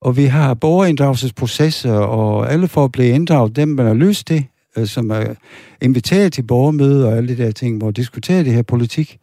[0.00, 4.46] Og vi har borgerinddragelsesprocesser, og alle får at blive inddraget, dem man har lyst til,
[4.76, 5.34] øh, som er
[5.82, 9.18] inviteret til borgermøder og alle de der ting, hvor diskuterer det her politik.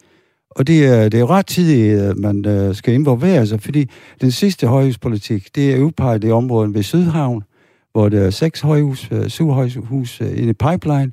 [0.50, 3.88] Og det er, det er ret tidligt, at man øh, skal involvere sig, fordi
[4.20, 7.42] den sidste højhuspolitik, det er udpeget i området ved Sydhavn,
[7.92, 11.12] hvor der er seks højhus, øh, syv højhus øh, i en pipeline,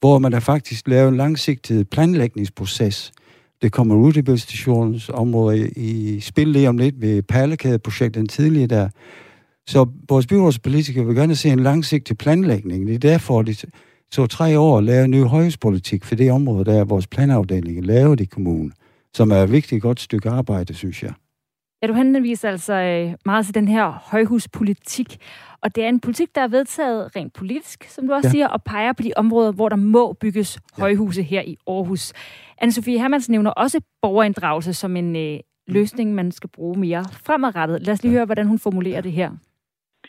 [0.00, 3.12] hvor man har faktisk lavet en langsigtet planlægningsproces.
[3.62, 8.88] Det kommer Rutebilstationens område i spil lige om lidt ved Perlekædeprojektet den tidligere der.
[9.66, 12.86] Så vores byrådspolitikere vil gerne se en langsigtet planlægning.
[12.86, 13.64] Det er derfor, det
[14.10, 18.20] så tre år at lave ny højhuspolitik for det område, der er vores planafdeling lavet
[18.20, 18.72] i kommunen,
[19.14, 21.12] som er et vigtigt godt stykke arbejde, synes jeg.
[21.82, 25.16] Ja, du henviser altså øh, meget til den her højhuspolitik,
[25.62, 28.30] og det er en politik, der er vedtaget rent politisk, som du også ja.
[28.30, 30.82] siger, og peger på de områder, hvor der må bygges ja.
[30.82, 32.12] højhuse her i Aarhus.
[32.62, 37.86] Anne-Sophie Hermansen nævner også borgerinddragelse som en øh, løsning, man skal bruge mere fremadrettet.
[37.86, 39.30] Lad os lige høre, hvordan hun formulerer det her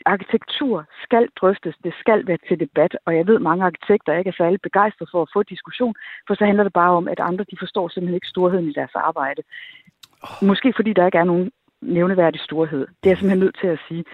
[0.04, 4.28] arkitektur skal drøftes, det skal være til debat, og jeg ved, at mange arkitekter ikke
[4.28, 5.94] er særlig begejstrede for at få diskussion,
[6.26, 8.94] for så handler det bare om, at andre de forstår simpelthen ikke storheden i deres
[8.94, 9.42] arbejde.
[10.42, 11.50] Måske fordi der ikke er nogen
[11.82, 12.78] nævneværdig storhed.
[12.78, 14.04] Det er jeg simpelthen nødt til at sige.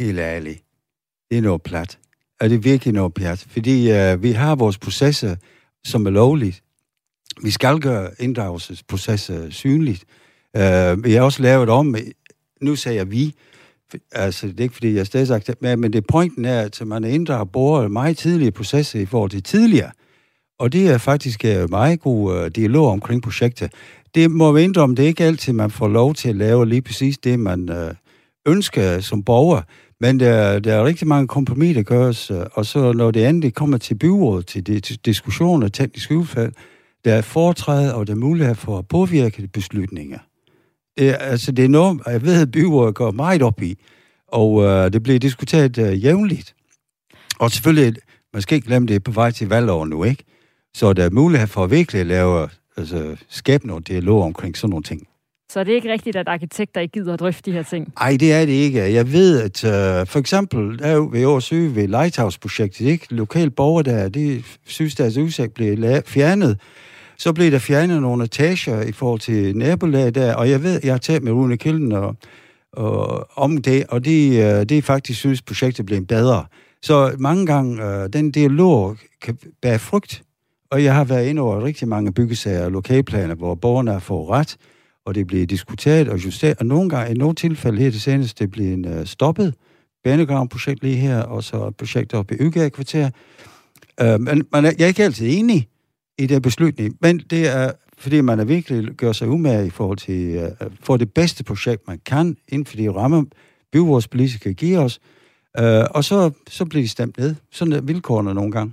[0.00, 0.62] Helt ærligt.
[1.30, 1.98] Det er noget plat.
[2.40, 3.46] Er det virkelig noget pjat?
[3.48, 5.36] Fordi øh, vi har vores processer,
[5.84, 6.62] som er lovligt.
[7.42, 10.04] Vi skal gøre inddragelsesprocesser synligt.
[10.56, 11.96] Øh, vi har også lavet om,
[12.60, 13.34] nu siger jeg vi,
[14.12, 17.44] altså det er ikke fordi, jeg stadig sagt, men det pointen er, at man inddrager
[17.44, 19.90] borgere meget tidlige processer i forhold til tidligere.
[20.58, 23.72] Og det er faktisk en meget god øh, dialog omkring projektet
[24.14, 26.82] det må vi indrømme, det er ikke altid, man får lov til at lave lige
[26.82, 27.94] præcis det, man øh,
[28.46, 29.62] ønsker som borger.
[30.00, 33.54] Men der, der er rigtig mange kompromiser, der gøres, øh, og så når det endelig
[33.54, 36.52] kommer til byrådet, til, diskussioner til og teknisk udfald,
[37.04, 40.18] der er foretræde, og der er mulighed for at påvirke beslutninger.
[40.98, 43.78] Det, altså, det er noget, jeg ved, at byrådet går meget op i,
[44.28, 46.54] Og øh, det bliver diskuteret øh, jævnligt.
[47.38, 47.94] Og selvfølgelig,
[48.32, 50.24] man skal ikke glemme det, på vej til valgår nu, ikke?
[50.74, 52.48] Så der er mulighed for at virkelig lave,
[52.80, 55.06] altså, skabe noget dialog omkring sådan nogle ting.
[55.52, 57.92] Så det er ikke rigtigt, at arkitekter ikke gider at drøfte de her ting?
[58.00, 58.92] Nej, det er det ikke.
[58.92, 63.06] Jeg ved, at uh, for eksempel der er ved Årsø ved Lighthouse-projektet, ikke?
[63.14, 66.60] Lokale borgere der, de synes, deres udsigt blev fjernet.
[67.18, 70.92] Så blev der fjernet nogle etager i forhold til nabolag der, og jeg ved, jeg
[70.92, 72.16] har talt med Rune Kilden og,
[72.72, 74.28] og, om det, og de,
[74.60, 76.44] uh, de faktisk synes, projektet blev bedre.
[76.82, 80.22] Så mange gange, uh, den dialog kan bære frugt,
[80.70, 84.28] og jeg har været inde over rigtig mange byggesager og lokalplaner, hvor borgerne har fået
[84.28, 84.56] ret,
[85.06, 88.44] og det bliver diskuteret og justeret, og nogle gange, i nogle tilfælde her det seneste,
[88.44, 89.54] det bliver en, uh, øh, stoppet.
[90.04, 93.10] Banegraven-projekt lige her, og så et projekt oppe i Ygade kvarter.
[94.02, 95.68] Uh, men man er, jeg er ikke altid enig
[96.18, 99.98] i det beslutning, men det er, fordi man er virkelig gør sig umage i forhold
[99.98, 103.24] til øh, uh, for det bedste projekt, man kan, inden for de rammer,
[103.72, 105.00] byvårdspolitikere giver os,
[105.60, 107.34] uh, og så, så bliver de stemt ned.
[107.50, 108.72] Sådan er vilkårene nogle gange.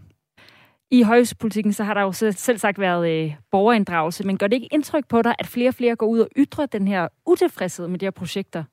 [0.92, 4.68] I højhedspolitikken så har der jo selv sagt været øh, borgerinddragelse, men gør det ikke
[4.72, 8.00] indtryk på dig, at flere og flere går ud og ytrer den her utilfredshed med
[8.00, 8.64] de her projekter?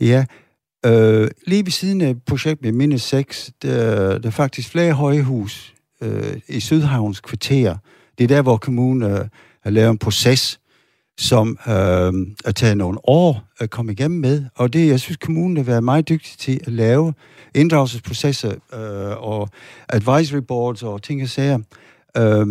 [0.00, 0.24] Ja,
[0.86, 5.74] øh, lige ved siden af projekt med Minde 6, der, der er faktisk flere højhus
[6.02, 7.76] øh, i Sydhavns kvarter.
[8.18, 9.28] Det er der, hvor kommunen øh,
[9.62, 10.60] har lavet en proces,
[11.18, 12.12] som øh,
[12.44, 14.44] er taget nogle år at komme igennem med.
[14.54, 17.14] Og det, jeg synes, kommunen har været meget dygtig til at lave
[17.54, 19.48] inddragelsesprocesser øh, og
[19.88, 21.58] advisory boards og ting og sager,
[22.16, 22.46] øh,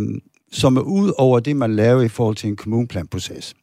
[0.52, 3.54] som er ud over det, man laver i forhold til en kommuneplanproces.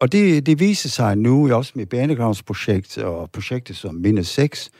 [0.00, 4.70] Og det, det viser sig nu, også med banegravsprojekt og projekter som Minde 6,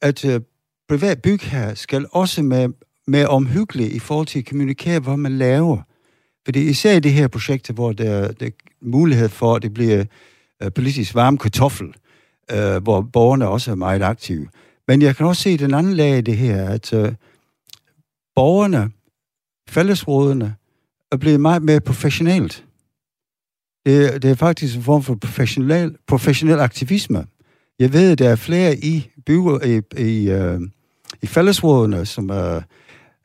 [0.00, 0.40] at øh,
[0.88, 2.68] privat bygherre skal også med,
[3.06, 5.82] med omhyggeligt i forhold til at kommunikere, hvad man laver.
[6.44, 8.50] Fordi især i det her projekt, hvor der, der
[8.86, 10.04] mulighed for, at det bliver
[10.62, 11.94] øh, politisk varm kartoffel,
[12.52, 14.48] øh, hvor borgerne også er meget aktive.
[14.88, 17.12] Men jeg kan også se den anden lag i det her, at øh,
[18.34, 18.90] borgerne,
[19.68, 20.54] fællesrådene,
[21.12, 22.64] er blevet meget mere professionelt.
[23.86, 27.26] Det, det er faktisk en form for professionel, professionel aktivisme.
[27.78, 30.60] Jeg ved, at der er flere i, by, i, i, øh,
[31.22, 32.60] i fællesrådene, som er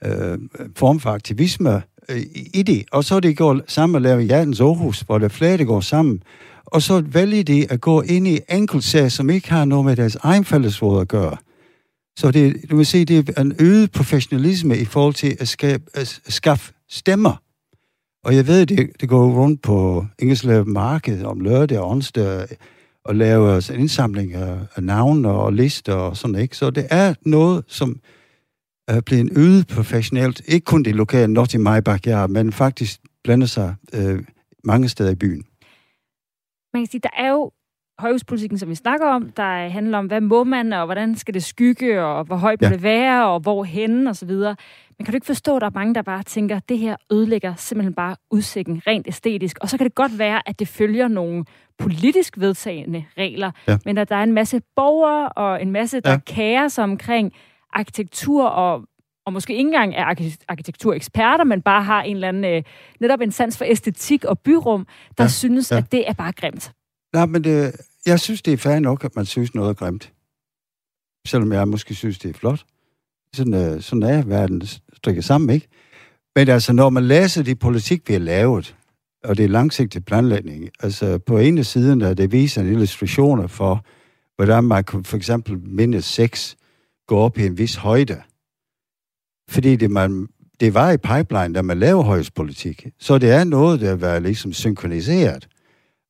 [0.06, 0.40] øh,
[0.76, 2.22] form for aktivisme, øh,
[2.54, 2.86] i det.
[2.92, 6.24] Og så det går sammen og laver Hjertens Aarhus, hvor der flere, der går sammen.
[6.66, 10.16] Og så vælger de at gå ind i enkeltsager, som ikke har noget med deres
[10.16, 11.38] egen fællesråd at gøre.
[12.18, 15.84] Så det, du vil se, det er en øget professionalisme i forhold til at, skabe,
[15.94, 17.42] at skaffe stemmer.
[18.24, 22.48] Og jeg ved, det, det går rundt på Ingerslev Marked om lørdag og onsdag
[23.06, 26.58] og lave en indsamling af, af navne og lister og sådan, ikke?
[26.58, 28.00] Så det er noget, som
[28.98, 30.42] er blevet øget professionelt.
[30.48, 34.24] Ikke kun det lokale, not i my backyard, men faktisk blander sig øh,
[34.64, 35.44] mange steder i byen.
[36.74, 37.52] Man kan sige, der er jo
[38.00, 41.44] højhuspolitikken, som vi snakker om, der handler om, hvad må man, og hvordan skal det
[41.44, 42.74] skygge, og hvor højt må ja.
[42.74, 44.56] det være, og hvor henne, og så videre.
[44.98, 46.96] Men kan du ikke forstå, at der er mange, der bare tænker, at det her
[47.12, 49.58] ødelægger simpelthen bare udsigten rent æstetisk.
[49.62, 51.46] Og så kan det godt være, at det følger nogle
[51.78, 53.78] politisk vedtagende regler, ja.
[53.86, 56.18] men at der er en masse borgere og en masse, der ja.
[56.26, 57.34] kærer sig omkring
[57.74, 58.84] arkitektur og
[59.26, 60.06] og måske ikke engang er
[60.48, 62.64] arkitektureksperter, men bare har en eller anden, øh,
[63.00, 65.78] netop en sans for æstetik og byrum, der ja, synes, ja.
[65.78, 66.72] at det er bare grimt.
[67.14, 70.14] Nej, men det, jeg synes, det er fair nok, at man synes noget er grimt.
[71.28, 72.66] Selvom jeg måske synes, det er flot.
[73.36, 74.62] Sådan, øh, sådan er verden
[74.94, 75.68] strikker sammen, ikke?
[76.36, 78.76] Men altså, når man læser de politik, vi har lavet,
[79.24, 83.86] og det er langsigtet planlægning, altså på ene siden, der det viser en illustrationer for,
[84.36, 86.56] hvordan man kan for eksempel minde sex
[87.12, 88.22] gå op i en vis højde.
[89.50, 90.28] Fordi det, man,
[90.60, 92.88] det var i pipeline, da man lavede højhuspolitik.
[93.00, 95.48] Så det er noget, der var ligesom synkroniseret.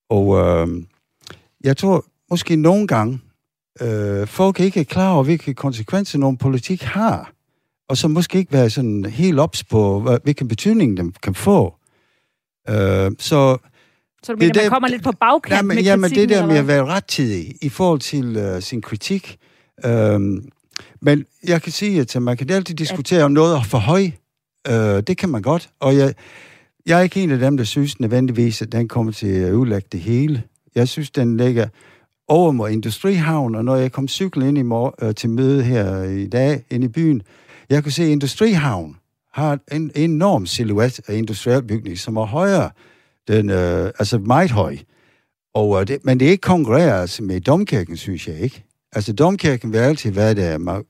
[0.09, 0.67] Og øh,
[1.63, 3.19] jeg tror måske nogle gange,
[3.81, 7.31] øh, folk ikke er klar over, hvilke konsekvenser nogen politik har.
[7.89, 11.75] Og så måske ikke være sådan helt ops på, hvilken betydning den kan få.
[12.69, 13.57] Øh, så
[14.23, 16.57] så du mener, det, man kommer lidt på bagkant jamen, med jamen, det der med
[16.57, 19.37] at være rettidig i forhold til uh, sin kritik.
[19.85, 20.19] Øh,
[21.01, 24.11] men jeg kan sige, at øh, man kan altid diskutere, om noget er for høj.
[24.67, 25.69] Øh, det kan man godt.
[25.79, 26.13] Og jeg,
[26.85, 29.87] jeg er ikke en af dem, der synes nødvendigvis, at den kommer til at ødelægge
[29.91, 30.43] det hele.
[30.75, 31.67] Jeg synes, den ligger
[32.27, 36.03] over mod Industrihavn, og når jeg kom cyklen ind i mor- øh, til møde her
[36.03, 37.21] i dag, ind i byen,
[37.69, 38.97] jeg kunne se, at Industrihavn
[39.33, 42.69] har en enorm silhuet af industriel bygning, som er højere,
[43.27, 44.77] den, øh, altså meget høj.
[45.53, 48.63] Og, øh, det, men det er ikke konkurrerer altså med domkirken, synes jeg ikke.
[48.93, 50.83] Altså, domkirken vil altid være der,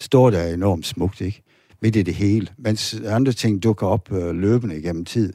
[0.00, 1.42] står der enormt smukt, ikke?
[1.82, 5.32] Midt i det hele, mens andre ting dukker op øh, løbende gennem tid.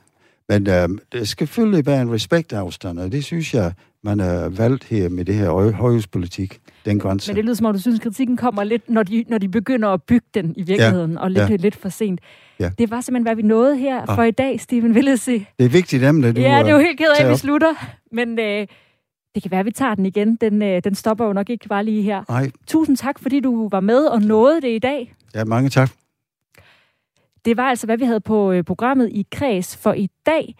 [0.49, 4.83] Men øh, det skal selvfølgelig være en respektafstand, og det synes jeg man er valgt
[4.83, 7.31] her med det her højhuspolitik, den grænse.
[7.31, 9.89] Men det lyder som om, du synes, kritikken kommer lidt, når de, når de begynder
[9.89, 11.19] at bygge den i virkeligheden, ja.
[11.19, 11.55] og lidt, ja.
[11.55, 12.19] lidt for sent.
[12.59, 12.69] Ja.
[12.77, 14.15] Det var simpelthen, hvad vi nåede her ah.
[14.15, 15.45] for i dag, Steven Willese.
[15.59, 17.73] Det er vigtigt emne, du Ja, det er jo helt ked af, at vi slutter.
[18.11, 18.67] Men øh,
[19.35, 20.35] det kan være, at vi tager den igen.
[20.35, 22.23] Den, øh, den stopper jo nok ikke bare lige her.
[22.29, 22.51] Nej.
[22.67, 25.13] Tusind tak, fordi du var med og nåede det i dag.
[25.35, 25.89] Ja, mange tak.
[27.45, 30.55] Det var altså, hvad vi havde på øh, programmet i Kreds for i dag.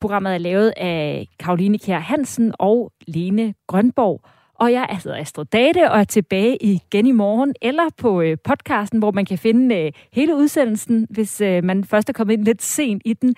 [0.00, 4.20] Programmet er lavet af Karoline Kjær Hansen og Lene Grønborg.
[4.54, 8.36] Og jeg er altså Astrid Date og er tilbage igen i morgen, eller på øh,
[8.44, 12.44] podcasten, hvor man kan finde øh, hele udsendelsen, hvis øh, man først er kommet ind
[12.44, 13.34] lidt sent i den.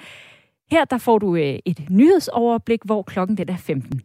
[0.70, 4.02] Her der får du øh, et nyhedsoverblik, hvor klokken den er 15.